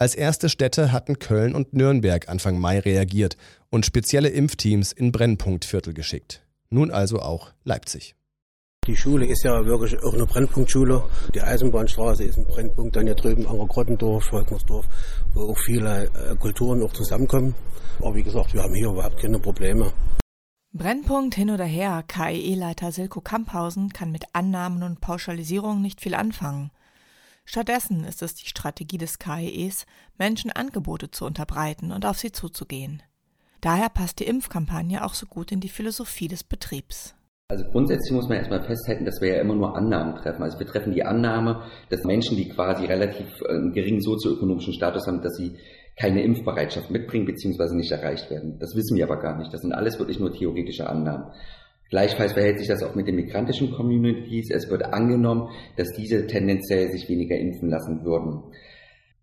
Als 0.04 0.16
erste 0.16 0.50
Städte 0.50 0.92
hatten 0.92 1.18
Köln 1.18 1.56
und 1.56 1.74
Nürnberg 1.74 2.28
Anfang 2.28 2.60
Mai 2.60 2.80
reagiert 2.80 3.38
und 3.70 3.86
spezielle 3.86 4.28
Impfteams 4.28 4.92
in 4.92 5.14
Brennpunktviertel 5.14 5.94
geschickt. 5.94 6.46
Nun 6.70 6.92
also 6.92 7.20
auch 7.20 7.54
Leipzig. 7.64 8.14
Die 8.86 8.98
Schule 8.98 9.26
ist 9.26 9.46
ja 9.46 9.66
wirklich 9.66 9.98
auch 10.04 10.14
eine 10.14 10.26
Brennpunktschule. 10.26 11.04
Die 11.34 11.42
Eisenbahnstraße 11.42 12.26
ist 12.26 12.38
ein 12.38 12.46
Brennpunkt, 12.46 12.98
dann 12.98 13.06
hier 13.06 13.16
drüben 13.16 13.48
Angergrottendorf, 13.48 14.26
Schweignersdorf, 14.26 14.86
wo 15.36 15.54
auch 15.54 15.58
viele 15.60 16.04
äh, 16.08 16.36
Kulturen 16.36 16.84
auch 16.84 16.92
zusammenkommen. 16.92 17.56
Aber 18.00 18.14
wie 18.14 18.24
gesagt, 18.24 18.54
wir 18.54 18.62
haben 18.62 18.76
hier 18.76 18.90
überhaupt 18.90 19.22
keine 19.22 19.40
Probleme. 19.40 19.94
Brennpunkt 20.74 21.36
hin 21.36 21.50
oder 21.50 21.64
her, 21.64 22.04
KIE-Leiter 22.06 22.92
Silko 22.92 23.22
Kamphausen 23.22 23.94
kann 23.94 24.12
mit 24.12 24.26
Annahmen 24.34 24.84
und 24.84 25.00
Pauschalisierungen 25.00 25.82
nicht 25.82 26.02
viel 26.02 26.14
anfangen. 26.14 26.72
Stattdessen 27.46 28.04
ist 28.06 28.22
es 28.22 28.36
die 28.36 28.48
Strategie 28.48 28.98
des 28.98 29.20
KIEs, 29.20 29.86
Menschen 30.18 30.52
Angebote 30.52 31.12
zu 31.12 31.26
unterbreiten 31.26 31.92
und 31.92 32.06
auf 32.06 32.18
sie 32.18 32.32
zuzugehen. 32.32 33.04
Daher 33.62 33.90
passt 33.90 34.20
die 34.20 34.26
Impfkampagne 34.26 35.04
auch 35.04 35.14
so 35.14 35.26
gut 35.26 35.52
in 35.52 35.60
die 35.60 35.70
Philosophie 35.70 36.28
des 36.28 36.44
Betriebs. 36.44 37.16
Also 37.50 37.66
grundsätzlich 37.66 38.14
muss 38.14 38.28
man 38.28 38.38
erstmal 38.38 38.64
festhalten, 38.64 39.06
dass 39.06 39.22
wir 39.22 39.36
ja 39.36 39.42
immer 39.42 39.56
nur 39.56 39.76
Annahmen 39.76 40.16
treffen. 40.16 40.44
Also 40.44 40.58
wir 40.60 40.66
treffen 40.66 40.94
die 40.94 41.04
Annahme, 41.04 41.64
dass 41.90 42.04
Menschen, 42.04 42.36
die 42.36 42.50
quasi 42.50 42.86
relativ 42.86 43.28
äh, 43.42 43.54
einen 43.54 43.74
geringen 43.74 44.02
sozioökonomischen 44.02 44.74
Status 44.74 45.06
haben, 45.08 45.22
dass 45.22 45.36
sie 45.36 45.58
keine 45.96 46.24
Impfbereitschaft 46.24 46.90
mitbringen 46.90 47.26
bzw. 47.26 47.76
nicht 47.76 47.92
erreicht 47.92 48.32
werden. 48.32 48.58
Das 48.60 48.76
wissen 48.76 48.98
wir 48.98 49.06
aber 49.06 49.20
gar 49.20 49.38
nicht. 49.38 49.54
Das 49.54 49.62
sind 49.62 49.74
alles 49.74 50.00
wirklich 50.00 50.20
nur 50.20 50.34
theoretische 50.34 50.90
Annahmen. 50.90 51.32
Gleichfalls 51.94 52.34
verhält 52.34 52.58
sich 52.58 52.68
das 52.68 52.82
auch 52.82 52.96
mit 52.96 53.08
den 53.08 53.18
migrantischen 53.18 53.72
Communities. 53.72 54.50
Es 54.50 54.68
wird 54.68 54.84
angenommen, 54.84 55.50
dass 55.78 55.92
diese 55.92 56.26
tendenziell 56.26 56.90
sich 56.90 57.08
weniger 57.08 57.38
impfen 57.38 57.70
lassen 57.70 58.04
würden. 58.04 58.42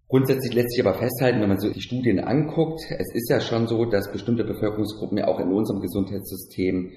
Grundsätzlich 0.07 0.55
lässt 0.55 0.71
sich 0.71 0.87
aber 0.87 0.97
festhalten, 0.97 1.41
wenn 1.41 1.49
man 1.49 1.59
so 1.59 1.69
die 1.69 1.81
Studien 1.81 2.21
anguckt, 2.21 2.81
es 2.97 3.13
ist 3.13 3.29
ja 3.29 3.41
schon 3.41 3.67
so, 3.67 3.87
dass 3.87 4.13
bestimmte 4.13 4.45
Bevölkerungsgruppen 4.45 5.19
ja 5.19 5.27
auch 5.27 5.41
in 5.41 5.51
unserem 5.51 5.81
Gesundheitssystem 5.81 6.93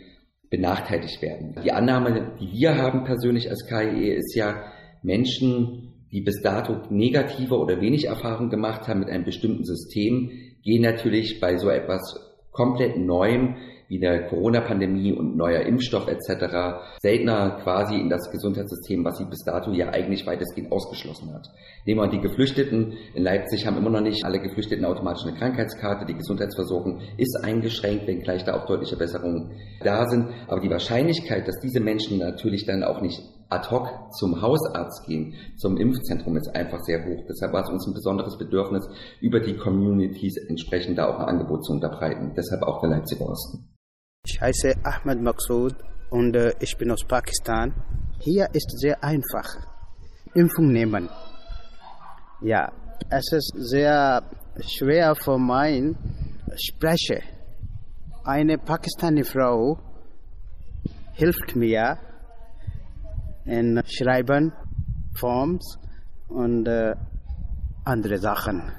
benachteiligt 0.51 1.19
werden. 1.23 1.55
Die 1.63 1.71
Annahme, 1.71 2.37
die 2.39 2.51
wir 2.51 2.77
haben 2.77 3.03
persönlich 3.05 3.49
als 3.49 3.65
KIE, 3.65 4.13
ist 4.13 4.35
ja, 4.35 4.71
Menschen, 5.01 6.05
die 6.11 6.21
bis 6.21 6.43
dato 6.43 6.83
negative 6.91 7.57
oder 7.57 7.81
wenig 7.81 8.05
Erfahrung 8.05 8.51
gemacht 8.51 8.87
haben 8.87 8.99
mit 8.99 9.09
einem 9.09 9.25
bestimmten 9.25 9.63
System, 9.63 10.29
gehen 10.61 10.83
natürlich 10.83 11.39
bei 11.39 11.57
so 11.57 11.69
etwas 11.69 12.32
komplett 12.53 12.97
Neuem 12.97 13.55
wie 13.87 13.99
der 13.99 14.27
Corona-Pandemie 14.27 15.11
und 15.11 15.35
neuer 15.35 15.61
Impfstoff 15.61 16.07
etc. 16.07 16.79
seltener 16.99 17.59
quasi 17.61 17.95
in 17.95 18.09
das 18.09 18.31
Gesundheitssystem, 18.31 19.03
was 19.03 19.17
sie 19.17 19.25
bis 19.25 19.43
dato 19.43 19.71
ja 19.71 19.89
eigentlich 19.89 20.25
weitestgehend 20.25 20.71
ausgeschlossen 20.71 21.33
hat. 21.33 21.47
Nehmen 21.85 21.99
wir 21.99 22.07
die 22.07 22.21
Geflüchteten. 22.21 22.93
In 23.13 23.23
Leipzig 23.23 23.67
haben 23.67 23.77
immer 23.77 23.89
noch 23.89 24.01
nicht 24.01 24.25
alle 24.25 24.39
Geflüchteten 24.39 24.85
automatisch 24.85 25.27
eine 25.27 25.37
Krankheitskarte. 25.37 26.05
Die 26.05 26.15
Gesundheitsversorgung 26.15 27.01
ist 27.17 27.37
eingeschränkt, 27.43 28.07
wenngleich 28.07 28.43
da 28.45 28.55
auch 28.55 28.65
deutliche 28.65 28.97
Besserungen 28.97 29.51
da 29.83 30.07
sind. 30.07 30.29
Aber 30.47 30.61
die 30.61 30.69
Wahrscheinlichkeit, 30.69 31.47
dass 31.47 31.59
diese 31.59 31.79
Menschen 31.79 32.17
natürlich 32.17 32.65
dann 32.65 32.83
auch 32.83 33.01
nicht 33.01 33.21
ad 33.53 33.69
hoc 33.69 33.87
zum 34.13 34.41
Hausarzt 34.41 35.05
gehen, 35.05 35.35
zum 35.57 35.77
Impfzentrum 35.77 36.35
ist 36.37 36.49
einfach 36.55 36.79
sehr 36.81 37.05
hoch. 37.05 37.23
Deshalb 37.29 37.53
war 37.53 37.63
es 37.63 37.69
uns 37.69 37.87
ein 37.87 37.93
besonderes 37.93 38.37
Bedürfnis, 38.37 38.87
über 39.21 39.39
die 39.39 39.55
Communities 39.55 40.37
entsprechend 40.49 40.97
da 40.97 41.07
auch 41.07 41.19
ein 41.19 41.25
Angebot 41.25 41.65
zu 41.65 41.73
unterbreiten. 41.73 42.33
Deshalb 42.35 42.63
auch 42.63 42.81
der 42.81 42.89
Leipziger 42.89 43.25
Osten. 43.29 43.69
Ich 44.25 44.41
heiße 44.41 44.73
Ahmed 44.83 45.21
Maksud 45.21 45.75
und 46.09 46.35
äh, 46.35 46.53
ich 46.59 46.77
bin 46.77 46.91
aus 46.91 47.03
Pakistan. 47.05 47.73
Hier 48.19 48.47
ist 48.53 48.79
sehr 48.79 49.03
einfach. 49.03 49.49
Impfung 50.33 50.71
nehmen. 50.71 51.09
Ja, 52.41 52.71
es 53.09 53.31
ist 53.31 53.53
sehr 53.55 54.23
schwer 54.61 55.15
für 55.15 55.37
mein 55.37 55.95
Spreche. 56.55 57.21
Eine 58.23 58.57
pakistanische 58.57 59.31
Frau 59.31 59.77
hilft 61.13 61.55
mir 61.55 61.97
in 63.45 63.81
Schreiben, 63.85 64.51
Forms 65.15 65.77
und 66.27 66.67
äh, 66.67 66.95
andere 67.83 68.17
Sachen. 68.17 68.71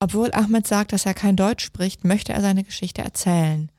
Obwohl 0.00 0.32
Ahmed 0.32 0.66
sagt, 0.66 0.92
dass 0.92 1.06
er 1.06 1.14
kein 1.14 1.36
Deutsch 1.36 1.64
spricht, 1.64 2.04
möchte 2.04 2.32
er 2.32 2.40
seine 2.40 2.64
Geschichte 2.64 3.02
erzählen. 3.02 3.70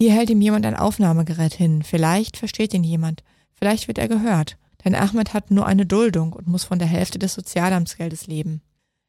Hier 0.00 0.12
hält 0.12 0.30
ihm 0.30 0.40
jemand 0.40 0.64
ein 0.64 0.76
Aufnahmegerät 0.76 1.54
hin. 1.54 1.82
Vielleicht 1.82 2.36
versteht 2.36 2.72
ihn 2.72 2.84
jemand. 2.84 3.22
Vielleicht 3.54 3.88
wird 3.88 3.98
er 3.98 4.08
gehört. 4.08 4.56
Denn 4.84 4.94
Ahmed 4.94 5.34
hat 5.34 5.50
nur 5.50 5.66
eine 5.66 5.86
Duldung 5.86 6.32
und 6.32 6.46
muss 6.46 6.64
von 6.64 6.78
der 6.78 6.88
Hälfte 6.88 7.18
des 7.18 7.34
Sozialamtsgeldes 7.34 8.26
leben. 8.28 8.62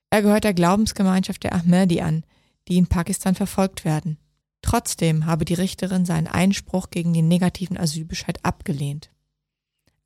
Er 0.10 0.24
gehört 0.24 0.44
der 0.44 0.56
Glaubensgemeinschaft 0.56 1.44
der 1.44 1.54
Ahmadi 1.54 2.02
an, 2.02 2.24
die 2.68 2.78
in 2.78 2.88
Pakistan 2.88 3.36
verfolgt 3.36 3.86
werden. 3.86 4.18
Trotzdem 4.62 5.26
habe 5.26 5.46
die 5.46 5.54
Richterin 5.54 6.06
seinen 6.06 6.28
Einspruch 6.28 6.90
gegen 6.90 7.14
den 7.14 7.28
negativen 7.28 7.78
Asylbescheid 7.78 8.44
abgelehnt. 8.44 9.12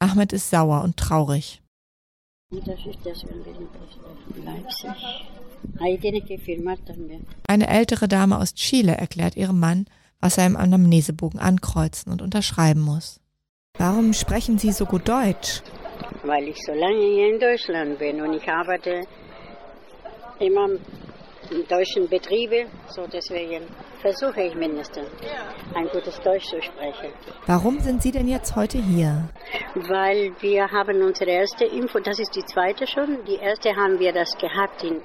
Ahmed 0.03 0.33
ist 0.33 0.49
sauer 0.49 0.83
und 0.83 0.97
traurig. 0.97 1.61
Eine 7.47 7.67
ältere 7.69 8.07
Dame 8.09 8.37
aus 8.37 8.53
Chile 8.53 8.91
erklärt 8.97 9.37
ihrem 9.37 9.59
Mann, 9.61 9.85
was 10.19 10.37
er 10.37 10.45
im 10.45 10.57
Anamnesebogen 10.57 11.39
ankreuzen 11.39 12.11
und 12.11 12.21
unterschreiben 12.21 12.81
muss. 12.81 13.21
Warum 13.77 14.11
sprechen 14.11 14.57
Sie 14.57 14.73
so 14.73 14.85
gut 14.85 15.07
Deutsch? 15.07 15.61
Weil 16.23 16.49
ich 16.49 16.57
so 16.65 16.73
lange 16.73 17.05
hier 17.15 17.33
in 17.33 17.39
Deutschland 17.39 17.97
bin 17.97 18.21
und 18.21 18.33
ich 18.33 18.47
arbeite 18.49 19.03
immer 20.39 20.67
deutschen 21.69 22.07
Betrieben, 22.09 22.67
so 22.87 23.05
deswegen 23.07 23.63
versuche 24.01 24.43
ich 24.43 24.55
mindestens 24.55 25.07
ein 25.73 25.87
gutes 25.89 26.19
Deutsch 26.21 26.45
zu 26.45 26.61
sprechen. 26.61 27.13
Warum 27.45 27.79
sind 27.79 28.01
Sie 28.01 28.11
denn 28.11 28.27
jetzt 28.27 28.55
heute 28.55 28.77
hier? 28.77 29.29
Weil 29.75 30.31
wir 30.39 30.69
haben 30.71 31.01
unsere 31.01 31.31
erste 31.31 31.65
Info, 31.65 31.99
das 31.99 32.19
ist 32.19 32.35
die 32.35 32.45
zweite 32.45 32.87
schon, 32.87 33.23
die 33.25 33.35
erste 33.35 33.75
haben 33.75 33.99
wir 33.99 34.13
das 34.13 34.37
gehabt 34.37 34.83
in 34.83 35.01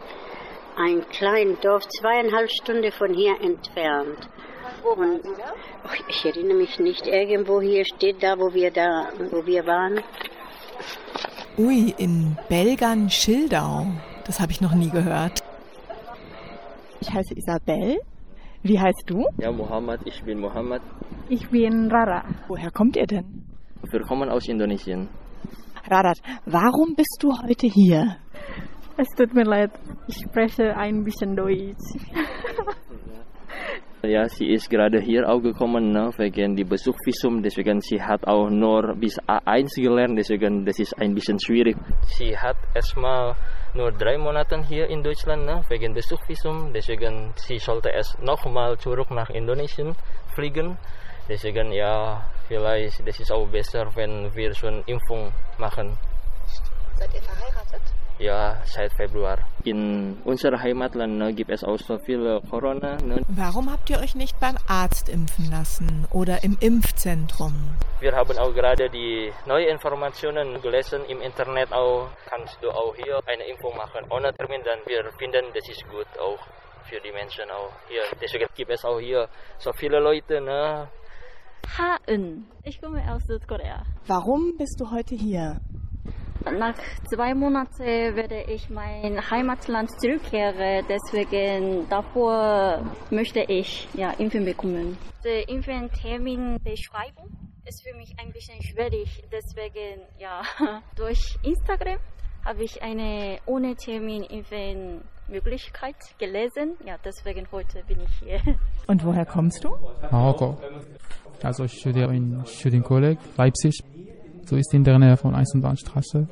einem 0.77 1.09
kleinen 1.09 1.61
Dorf, 1.61 1.87
zweieinhalb 1.89 2.51
Stunden 2.51 2.93
von 2.93 3.13
hier 3.13 3.35
entfernt. 3.41 4.29
Und 4.85 5.21
ich 6.09 6.25
erinnere 6.25 6.57
mich 6.57 6.79
nicht, 6.79 7.07
irgendwo 7.07 7.61
hier 7.61 7.85
steht 7.85 8.23
da, 8.23 8.39
wo 8.39 8.53
wir 8.53 8.71
da, 8.71 9.09
wo 9.31 9.45
wir 9.45 9.67
waren. 9.67 10.01
Ui, 11.57 11.95
in 11.99 12.37
Belgern-Schildau. 12.49 13.87
Das 14.27 14.39
habe 14.41 14.53
ich 14.53 14.61
noch 14.61 14.75
nie 14.75 14.91
gehört. 14.91 15.43
Ich 17.01 17.13
heiße 17.13 17.35
Isabel. 17.37 17.99
Wie 18.63 18.79
heißt 18.79 19.05
du? 19.07 19.25
Ja, 19.39 19.53
Muhammad. 19.53 20.01
Ich 20.05 20.23
bin 20.25 20.41
Muhammad. 20.41 20.83
Ich 21.29 21.49
bin 21.49 21.91
Rara. 21.91 22.25
Woher 22.49 22.71
kommt 22.71 22.97
ihr 22.97 23.07
denn? 23.07 23.45
Wir 23.91 24.01
kommen 24.01 24.29
aus 24.29 24.49
Indonesien. 24.49 25.09
Rarat, 25.89 26.19
warum 26.45 26.95
bist 26.97 27.19
du 27.21 27.33
heute 27.33 27.67
hier? 27.67 28.17
Es 28.97 29.09
tut 29.17 29.33
mir 29.33 29.45
leid, 29.45 29.71
ich 30.09 30.17
spreche 30.17 30.77
ein 30.77 31.05
bisschen 31.05 31.37
Deutsch. 31.37 31.95
Ja, 34.03 34.29
sie 34.29 34.47
ist 34.53 34.71
gerade 34.71 35.01
hier 35.01 35.29
auch 35.29 35.41
gekommen, 35.41 35.91
ne, 35.91 36.13
wegen 36.19 36.55
die 36.55 36.63
Besuchvisum, 36.63 37.43
deswegen 37.43 37.81
sie 37.81 38.01
hat 38.01 38.29
auch 38.29 38.49
nur 38.49 38.95
bis 38.95 39.19
A1 39.27 39.75
gelernt, 39.75 40.17
deswegen 40.17 40.65
das 40.65 40.79
ist 40.79 40.97
ein 41.01 41.15
bisschen 41.15 41.41
schwierig. 41.41 41.77
Sie 42.07 42.39
hat 42.39 42.57
erstmal 42.77 43.35
nur 43.75 43.93
drei 43.93 44.17
Monate 44.19 44.63
hier 44.63 44.89
in 44.89 45.03
Deutschland, 45.03 45.45
ne, 45.45 45.63
wegen 45.69 45.95
Besuchvisum, 45.95 46.73
deswegen 46.73 47.33
sie 47.37 47.59
sollte 47.59 47.91
erst 47.91 48.19
nochmal 48.23 48.79
zurück 48.79 49.11
nach 49.11 49.31
Indonesien 49.31 49.95
fliegen. 50.35 50.79
Deswegen 51.29 51.73
ja, 51.73 52.25
vielleicht 52.47 53.07
das 53.07 53.21
ist 53.21 53.31
auch 53.31 53.47
besser, 53.47 53.95
wenn 53.95 54.35
wir 54.35 54.55
schon 54.55 54.83
Impfung 54.87 55.33
machen. 55.59 55.99
Seid 56.97 57.15
ihr 57.15 57.23
verheiratet? 57.23 57.83
Ja, 58.19 58.61
seit 58.65 58.93
Februar. 58.95 59.39
In 59.63 60.19
unserer 60.25 60.61
Heimatland 60.61 61.19
ne, 61.19 61.33
gibt 61.33 61.51
es 61.51 61.63
auch 61.63 61.79
so 61.79 61.99
viele 61.99 62.41
Corona. 62.51 62.97
Ne. 62.97 63.23
Warum 63.29 63.71
habt 63.71 63.89
ihr 63.91 64.01
euch 64.01 64.17
nicht 64.17 64.41
beim 64.41 64.57
Arzt 64.67 65.09
impfen 65.09 65.49
lassen 65.51 66.07
oder 66.11 66.43
im 66.43 66.59
Impfzentrum? 66.59 67.55
Wir 68.01 68.13
haben 68.13 68.37
auch 68.39 68.53
gerade 68.53 68.91
die 68.91 69.33
neuen 69.47 69.69
Informationen 69.69 70.61
gelesen 70.61 71.03
im 71.09 71.21
Internet 71.21 71.73
auch. 71.73 72.09
Kannst 72.29 72.59
du 72.61 72.71
auch 72.71 72.95
hier 72.97 73.21
eine 73.27 73.45
Impfung 73.45 73.77
machen 73.77 74.05
ohne 74.11 74.35
Termin, 74.35 74.63
dann 74.65 74.81
wir 74.87 75.05
finden, 75.19 75.45
das 75.55 75.69
ist 75.69 75.89
gut 75.89 76.09
auch 76.19 76.41
für 76.89 77.01
die 77.01 77.13
Menschen 77.13 77.49
auch 77.51 77.71
hier. 77.89 78.03
Deswegen 78.21 78.49
gibt 78.57 78.71
es 78.71 78.85
auch 78.85 78.99
hier 78.99 79.29
so 79.59 79.73
viele 79.73 80.01
Leute, 80.01 80.41
ne. 80.41 80.89
Ha-In. 81.79 82.47
Ich 82.65 82.81
komme 82.81 83.03
aus 83.13 83.25
Südkorea. 83.27 83.85
Warum 84.07 84.57
bist 84.57 84.81
du 84.81 84.91
heute 84.91 85.15
hier? 85.15 85.61
Nach 86.45 86.75
zwei 87.11 87.35
Monaten 87.35 88.17
werde 88.17 88.43
ich 88.43 88.71
mein 88.71 89.19
Heimatland 89.31 89.91
zurückkehren. 90.01 90.85
Deswegen 90.89 91.89
davor 91.89 92.83
möchte 93.11 93.41
ich 93.41 93.89
ja, 93.95 94.11
Impfen 94.13 94.45
bekommen. 94.45 94.97
Die 95.25 95.53
Impfterminbeschreibung 95.53 97.29
ist 97.67 97.87
für 97.87 97.97
mich 97.97 98.15
ein 98.19 98.33
bisschen 98.33 98.63
schwierig. 98.63 99.23
Deswegen 99.31 100.03
ja 100.19 100.43
durch 100.97 101.37
Instagram 101.43 101.99
habe 102.45 102.63
ich 102.63 102.83
eine 102.83 103.39
ohne 103.47 103.75
Termin 103.75 104.23
Impfen 104.23 105.03
Möglichkeit 105.29 105.97
gelesen. 106.19 106.77
Ja, 106.87 106.97
deswegen 107.05 107.47
heute 107.53 107.83
bin 107.87 108.01
ich 108.01 108.19
hier. 108.21 108.41
Und 108.87 109.05
woher 109.05 109.27
kommst 109.27 109.63
du? 109.65 109.71
Marokko. 110.11 110.57
Also 111.43 111.65
ich 111.65 111.73
studiere 111.79 112.15
in 112.15 112.45
Studienkolleg 112.47 113.19
Leipzig. 113.37 113.83
So 114.49 114.57
ist 114.57 114.73
in 114.73 114.83
der 114.83 114.99
Nähe 114.99 115.19
von 115.19 115.35
Eisenbahnstraße. 115.35 116.27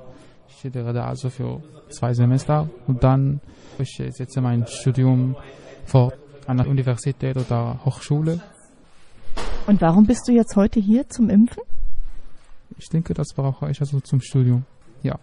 Ich 0.49 0.57
studiere 0.57 0.95
da 0.95 1.05
also 1.05 1.29
für 1.29 1.63
zwei 1.91 2.15
Semester 2.15 2.67
und 2.87 3.05
dann 3.05 3.43
ich 3.79 3.95
setze 4.11 4.41
mein 4.41 4.67
Studium 4.67 5.37
fort 5.85 6.17
an 6.47 6.57
der 6.57 6.67
Universität 6.67 7.37
oder 7.37 7.79
Hochschule. 7.85 8.41
Und 9.67 9.83
warum 9.83 10.07
bist 10.07 10.27
du 10.27 10.33
jetzt 10.33 10.57
heute 10.57 10.81
hier 10.81 11.07
zum 11.11 11.29
Impfen? 11.29 11.63
Ich 12.79 12.89
denke, 12.89 13.13
das 13.13 13.35
brauche 13.37 13.71
ich 13.71 13.81
also 13.81 14.01
zum 14.01 14.23
Studium. 14.23 14.65
Ja. 15.03 15.19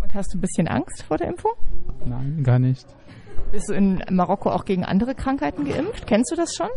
Und 0.00 0.14
hast 0.14 0.32
du 0.32 0.38
ein 0.38 0.40
bisschen 0.40 0.68
Angst 0.68 1.02
vor 1.02 1.16
der 1.16 1.26
Impfung? 1.30 1.54
Nein, 2.04 2.44
gar 2.44 2.60
nicht. 2.60 2.86
Bist 3.50 3.68
du 3.68 3.72
in 3.72 4.00
Marokko 4.12 4.50
auch 4.50 4.64
gegen 4.64 4.84
andere 4.84 5.16
Krankheiten 5.16 5.64
geimpft? 5.64 6.06
Kennst 6.06 6.30
du 6.30 6.36
das 6.36 6.54
schon? 6.54 6.68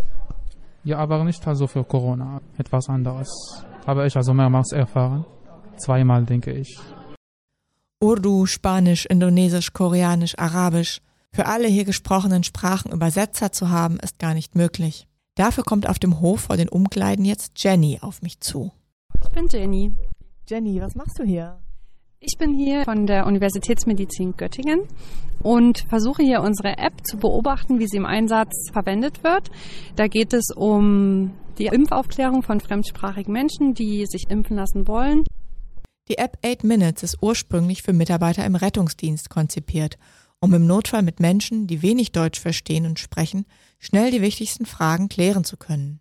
Ja, 0.83 0.97
aber 0.97 1.23
nicht 1.23 1.47
also 1.47 1.67
für 1.67 1.83
Corona. 1.83 2.41
Etwas 2.57 2.89
anderes. 2.89 3.63
Habe 3.85 4.07
ich 4.07 4.15
also 4.15 4.33
mehrmals 4.33 4.71
erfahren. 4.71 5.23
Zweimal, 5.81 6.25
denke 6.25 6.51
ich. 6.51 6.79
Urdu, 7.99 8.45
Spanisch, 8.45 9.05
Indonesisch, 9.05 9.73
Koreanisch, 9.73 10.37
Arabisch. 10.37 11.01
Für 11.33 11.45
alle 11.45 11.67
hier 11.67 11.85
gesprochenen 11.85 12.43
Sprachen 12.43 12.91
Übersetzer 12.91 13.51
zu 13.51 13.69
haben, 13.69 13.97
ist 13.99 14.19
gar 14.19 14.33
nicht 14.33 14.55
möglich. 14.55 15.07
Dafür 15.35 15.63
kommt 15.63 15.87
auf 15.87 15.97
dem 15.97 16.19
Hof 16.19 16.41
vor 16.41 16.57
den 16.57 16.67
Umkleiden 16.67 17.25
jetzt 17.25 17.63
Jenny 17.63 17.99
auf 18.01 18.21
mich 18.21 18.39
zu. 18.39 18.71
bin 19.33 19.47
Jenny. 19.49 19.91
Jenny, 20.47 20.81
was 20.81 20.95
machst 20.95 21.17
du 21.19 21.23
hier? 21.23 21.59
Ich 22.19 22.37
bin 22.37 22.53
hier 22.53 22.83
von 22.83 23.07
der 23.07 23.25
Universitätsmedizin 23.25 24.35
Göttingen 24.37 24.81
und 25.41 25.85
versuche 25.89 26.21
hier 26.21 26.41
unsere 26.41 26.77
App 26.77 26.93
zu 27.03 27.17
beobachten, 27.17 27.79
wie 27.79 27.87
sie 27.87 27.97
im 27.97 28.05
Einsatz 28.05 28.69
verwendet 28.71 29.23
wird. 29.23 29.49
Da 29.95 30.07
geht 30.07 30.33
es 30.33 30.51
um 30.55 31.31
die 31.57 31.65
Impfaufklärung 31.67 32.43
von 32.43 32.59
fremdsprachigen 32.59 33.33
Menschen, 33.33 33.73
die 33.73 34.05
sich 34.05 34.29
impfen 34.29 34.57
lassen 34.57 34.87
wollen. 34.87 35.23
Die 36.07 36.17
App 36.17 36.37
8 36.45 36.63
Minutes 36.63 37.03
ist 37.03 37.17
ursprünglich 37.21 37.83
für 37.83 37.93
Mitarbeiter 37.93 38.45
im 38.45 38.55
Rettungsdienst 38.55 39.29
konzipiert, 39.29 39.97
um 40.39 40.53
im 40.53 40.65
Notfall 40.65 41.03
mit 41.03 41.19
Menschen, 41.19 41.67
die 41.67 41.81
wenig 41.81 42.11
Deutsch 42.11 42.39
verstehen 42.39 42.85
und 42.85 42.99
sprechen, 42.99 43.45
schnell 43.79 44.11
die 44.11 44.21
wichtigsten 44.21 44.65
Fragen 44.65 45.09
klären 45.09 45.43
zu 45.43 45.57
können. 45.57 45.99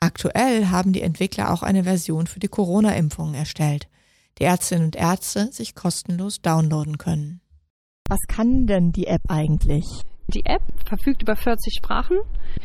Aktuell 0.00 0.68
haben 0.68 0.92
die 0.92 1.02
Entwickler 1.02 1.52
auch 1.52 1.62
eine 1.62 1.84
Version 1.84 2.26
für 2.26 2.40
die 2.40 2.48
Corona-Impfungen 2.48 3.34
erstellt– 3.34 3.88
die 4.38 4.44
Ärztinnen 4.44 4.84
und 4.86 4.96
Ärzte 4.96 5.52
sich 5.52 5.74
kostenlos 5.74 6.40
downloaden 6.40 6.98
können. 6.98 7.40
Was 8.08 8.20
kann 8.28 8.66
denn 8.66 8.92
die 8.92 9.06
App 9.06 9.22
eigentlich? 9.28 9.84
Die 10.34 10.44
App 10.44 10.60
verfügt 10.84 11.22
über 11.22 11.36
40 11.36 11.72
Sprachen. 11.74 12.18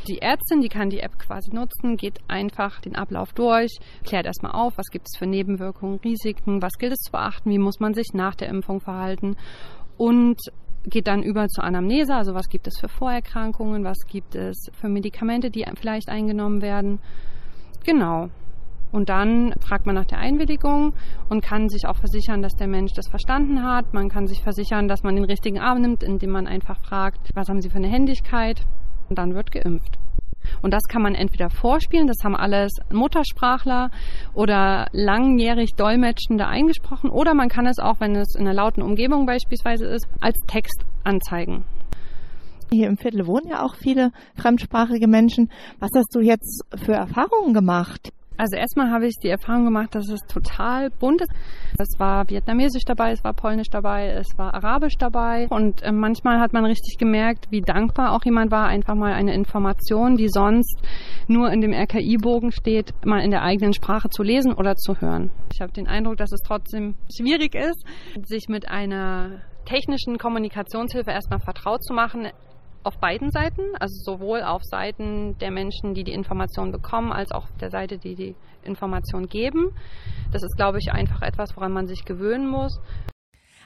Die 0.10 0.22
Ärztin, 0.22 0.60
die 0.60 0.68
kann 0.68 0.90
die 0.90 1.00
App 1.00 1.18
quasi 1.18 1.56
nutzen, 1.56 1.96
geht 1.96 2.20
einfach 2.28 2.82
den 2.82 2.98
Ablauf 2.98 3.32
durch, 3.32 3.78
klärt 4.04 4.26
erstmal 4.26 4.52
auf, 4.52 4.78
was 4.78 4.88
gibt 4.88 5.08
es 5.08 5.18
für 5.18 5.28
Nebenwirkungen, 5.28 6.00
Risiken, 6.04 6.62
was 6.62 6.74
gilt 6.78 6.92
es 6.92 7.00
zu 7.00 7.12
beachten, 7.14 7.50
wie 7.52 7.60
muss 7.60 7.80
man 7.80 7.94
sich 7.94 8.08
nach 8.14 8.36
der 8.36 8.50
Impfung 8.50 8.82
verhalten 8.82 9.38
und 9.96 10.42
geht 10.84 11.08
dann 11.08 11.24
über 11.24 11.48
zur 11.48 11.64
Anamnese, 11.64 12.14
also 12.14 12.34
was 12.34 12.50
gibt 12.50 12.68
es 12.68 12.78
für 12.78 12.90
Vorerkrankungen, 12.90 13.86
was 13.86 14.00
gibt 14.08 14.36
es 14.36 14.70
für 14.74 14.90
Medikamente, 14.90 15.50
die 15.50 15.66
vielleicht 15.80 16.10
eingenommen 16.10 16.62
werden. 16.62 17.00
Genau. 17.86 18.30
Und 18.94 19.10
dann 19.10 19.54
fragt 19.60 19.88
man 19.88 19.96
nach 19.96 20.06
der 20.06 20.20
Einwilligung 20.20 20.94
und 21.28 21.44
kann 21.44 21.68
sich 21.68 21.88
auch 21.88 21.98
versichern, 21.98 22.44
dass 22.44 22.54
der 22.54 22.68
Mensch 22.68 22.94
das 22.94 23.10
verstanden 23.10 23.64
hat. 23.64 23.92
Man 23.92 24.08
kann 24.08 24.28
sich 24.28 24.42
versichern, 24.44 24.88
dass 24.88 25.02
man 25.02 25.16
den 25.16 25.26
richtigen 25.26 25.60
Arm 25.60 25.82
nimmt, 25.82 26.04
indem 26.04 26.30
man 26.30 26.46
einfach 26.46 26.78
fragt, 26.80 27.32
was 27.34 27.50
haben 27.50 27.60
Sie 27.60 27.72
für 27.72 27.78
eine 27.78 27.88
Händigkeit? 27.88 28.62
Und 29.10 29.18
dann 29.18 29.34
wird 29.34 29.52
geimpft. 29.52 29.98
Und 30.62 30.74
das 30.74 30.84
kann 30.84 31.02
man 31.02 31.16
entweder 31.16 31.50
vorspielen, 31.50 32.06
das 32.06 32.24
haben 32.24 32.36
alles 32.36 32.72
Muttersprachler 32.92 33.90
oder 34.34 34.88
langjährig 34.92 35.72
Dolmetschende 35.76 36.46
eingesprochen, 36.46 37.10
oder 37.10 37.34
man 37.34 37.50
kann 37.50 37.66
es 37.66 37.80
auch, 37.80 38.00
wenn 38.00 38.16
es 38.16 38.36
in 38.36 38.42
einer 38.42 38.54
lauten 38.54 38.82
Umgebung 38.82 39.26
beispielsweise 39.26 39.88
ist, 39.88 40.06
als 40.20 40.38
Text 40.48 40.86
anzeigen. 41.04 41.64
Hier 42.72 42.88
im 42.88 42.98
Viertel 42.98 43.26
wohnen 43.26 43.48
ja 43.50 43.64
auch 43.64 43.76
viele 43.76 44.12
fremdsprachige 44.36 45.08
Menschen. 45.08 45.50
Was 45.80 45.92
hast 45.96 46.14
du 46.14 46.20
jetzt 46.20 46.64
für 46.76 46.94
Erfahrungen 46.94 47.54
gemacht? 47.54 48.12
Also 48.38 48.56
erstmal 48.58 48.92
habe 48.92 49.08
ich 49.08 49.16
die 49.22 49.30
Erfahrung 49.30 49.66
gemacht, 49.66 49.94
dass 49.94 50.10
es 50.10 50.22
total 50.22 50.90
bunt 50.90 51.22
ist. 51.22 51.32
Es 51.78 52.00
war 52.00 52.30
vietnamesisch 52.30 52.84
dabei, 52.86 53.12
es 53.12 53.24
war 53.24 53.34
polnisch 53.34 53.70
dabei, 53.70 54.08
es 54.10 54.28
war 54.38 54.54
arabisch 54.54 54.98
dabei 54.98 55.48
und 55.50 55.84
äh, 55.84 55.92
manchmal 55.92 56.40
hat 56.40 56.54
man 56.54 56.66
richtig 56.66 56.98
gemerkt, 56.98 57.48
wie 57.52 57.62
dankbar 57.62 58.14
auch 58.14 58.24
jemand 58.26 58.52
war, 58.52 58.68
einfach 58.68 58.96
mal 58.96 59.14
eine 59.14 59.34
Information, 59.34 60.16
die 60.16 60.30
sonst 60.30 60.82
nur 61.28 61.52
in 61.52 61.62
dem 61.62 61.74
RKI-Bogen 61.74 62.52
steht, 62.52 62.94
mal 63.06 63.20
in 63.20 63.32
der 63.32 63.44
eigenen 63.44 63.74
Sprache 63.74 64.10
zu 64.10 64.24
lesen 64.24 64.54
oder 64.54 64.76
zu 64.76 65.00
hören. 65.00 65.32
Ich 65.54 65.62
habe 65.62 65.72
den 65.72 65.88
Eindruck, 65.88 66.18
dass 66.18 66.32
es 66.32 66.42
trotzdem 66.42 66.96
schwierig 67.16 67.56
ist, 67.56 67.86
sich 68.24 68.48
mit 68.50 68.68
einer 68.68 69.42
technischen 69.66 70.18
Kommunikationshilfe 70.18 71.12
erstmal 71.12 71.40
vertraut 71.40 71.84
zu 71.84 71.94
machen 71.94 72.28
auf 72.84 72.98
beiden 72.98 73.32
Seiten, 73.32 73.62
also 73.80 73.96
sowohl 73.96 74.42
auf 74.42 74.64
Seiten 74.64 75.38
der 75.40 75.52
Menschen, 75.52 75.94
die 75.94 76.04
die 76.04 76.14
Information 76.14 76.72
bekommen, 76.72 77.12
als 77.12 77.32
auch 77.32 77.44
auf 77.44 77.58
der 77.60 77.72
Seite, 77.72 77.98
die 77.98 78.16
die 78.16 78.36
Information 78.64 79.28
geben. 79.28 79.72
Das 80.32 80.44
ist, 80.44 80.56
glaube 80.56 80.80
ich, 80.80 80.92
einfach 80.92 81.22
etwas, 81.22 81.56
woran 81.56 81.72
man 81.72 81.88
sich 81.88 82.06
gewöhnen 82.06 82.48
muss. 82.48 82.80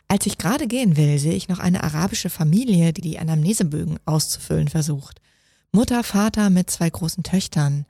Als 0.08 0.26
ich 0.26 0.38
gerade 0.38 0.68
gehen 0.68 0.96
will, 0.96 1.18
sehe 1.18 1.34
ich 1.34 1.50
noch 1.50 1.60
eine 1.60 1.84
arabische 1.84 2.30
Familie, 2.30 2.94
die 2.94 3.02
die 3.02 3.20
Anamnesebögen 3.20 4.00
auszufüllen 4.06 4.70
versucht. 4.70 5.20
Mutter, 5.72 6.04
Vater 6.04 6.50
mit 6.50 6.70
zwei 6.70 6.90
großen 6.90 7.24
Töchtern. 7.24 7.86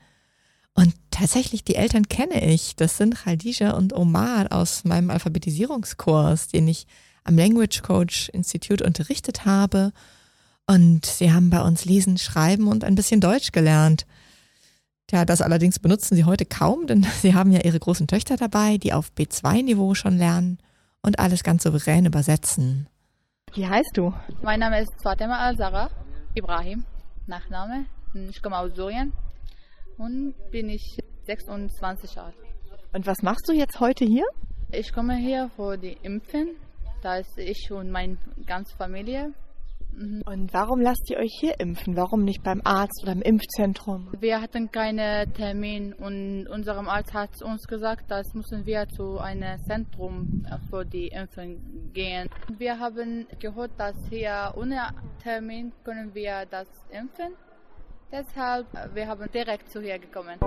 Und 0.73 0.93
tatsächlich, 1.11 1.63
die 1.63 1.75
Eltern 1.75 2.07
kenne 2.07 2.43
ich. 2.53 2.75
Das 2.75 2.97
sind 2.97 3.15
Khadija 3.15 3.71
und 3.71 3.93
Omar 3.93 4.47
aus 4.51 4.83
meinem 4.83 5.09
Alphabetisierungskurs, 5.11 6.47
den 6.47 6.67
ich 6.67 6.87
am 7.23 7.37
Language 7.37 7.81
Coach 7.81 8.29
Institute 8.29 8.83
unterrichtet 8.83 9.45
habe 9.45 9.91
und 10.67 11.05
sie 11.05 11.31
haben 11.31 11.49
bei 11.49 11.61
uns 11.61 11.85
lesen, 11.85 12.17
schreiben 12.17 12.67
und 12.67 12.83
ein 12.83 12.95
bisschen 12.95 13.21
Deutsch 13.21 13.51
gelernt. 13.51 14.05
Tja, 15.07 15.23
das 15.23 15.41
allerdings 15.41 15.79
benutzen 15.79 16.15
sie 16.15 16.25
heute 16.25 16.45
kaum, 16.45 16.85
denn 16.85 17.03
sie 17.21 17.33
haben 17.33 17.51
ja 17.51 17.61
ihre 17.61 17.79
großen 17.79 18.07
Töchter 18.07 18.35
dabei, 18.35 18.77
die 18.77 18.93
auf 18.93 19.11
B2-Niveau 19.17 19.95
schon 19.95 20.17
lernen 20.17 20.59
und 21.01 21.19
alles 21.19 21.43
ganz 21.43 21.63
souverän 21.63 22.05
übersetzen. 22.05 22.87
Wie 23.53 23.65
heißt 23.65 23.91
du? 23.95 24.13
Mein 24.41 24.59
Name 24.59 24.81
ist 24.81 24.91
Fatima 25.01 25.39
Al-Zara 25.39 25.89
Ibrahim, 26.35 26.85
Nachname. 27.25 27.85
Ich 28.29 28.41
komme 28.41 28.57
aus 28.57 28.75
Syrien 28.75 29.13
und 29.97 30.33
bin 30.51 30.69
ich 30.69 30.99
26 31.25 32.15
Jahre. 32.15 32.33
Und 32.93 33.05
was 33.05 33.21
machst 33.21 33.47
du 33.47 33.53
jetzt 33.53 33.79
heute 33.79 34.05
hier? 34.05 34.25
Ich 34.71 34.91
komme 34.91 35.15
hier 35.15 35.49
für 35.55 35.77
die 35.77 35.97
Impfen. 36.03 36.55
Da 37.01 37.17
ist 37.17 37.37
ich 37.37 37.71
und 37.71 37.89
meine 37.89 38.17
ganze 38.45 38.75
Familie. 38.75 39.33
Mhm. 39.97 40.21
Und 40.25 40.53
warum 40.53 40.79
lasst 40.79 41.09
ihr 41.09 41.17
euch 41.17 41.33
hier 41.39 41.59
impfen? 41.59 41.97
Warum 41.97 42.23
nicht 42.23 42.43
beim 42.43 42.61
Arzt 42.63 43.01
oder 43.03 43.13
im 43.13 43.23
Impfzentrum? 43.23 44.11
Wir 44.19 44.39
hatten 44.41 44.71
keinen 44.71 45.33
Termin 45.33 45.93
und 45.93 46.47
unser 46.47 46.77
Arzt 46.87 47.13
hat 47.13 47.41
uns 47.41 47.67
gesagt, 47.67 48.03
das 48.09 48.31
müssen 48.35 48.65
wir 48.65 48.87
zu 48.89 49.17
einem 49.17 49.59
Zentrum 49.63 50.45
für 50.69 50.85
die 50.85 51.07
Impfung 51.07 51.91
gehen. 51.93 52.29
Wir 52.57 52.79
haben 52.79 53.25
gehört, 53.39 53.71
dass 53.77 53.95
hier 54.09 54.53
ohne 54.55 54.89
Termin 55.23 55.73
können 55.83 56.13
wir 56.13 56.45
das 56.49 56.67
impfen. 56.91 57.33
Deshalb 58.11 58.67
wir 58.93 59.07
haben 59.07 59.29
direkt 59.31 59.69
zu 59.71 59.81
hier 59.81 59.97
gekommen. 59.97 60.39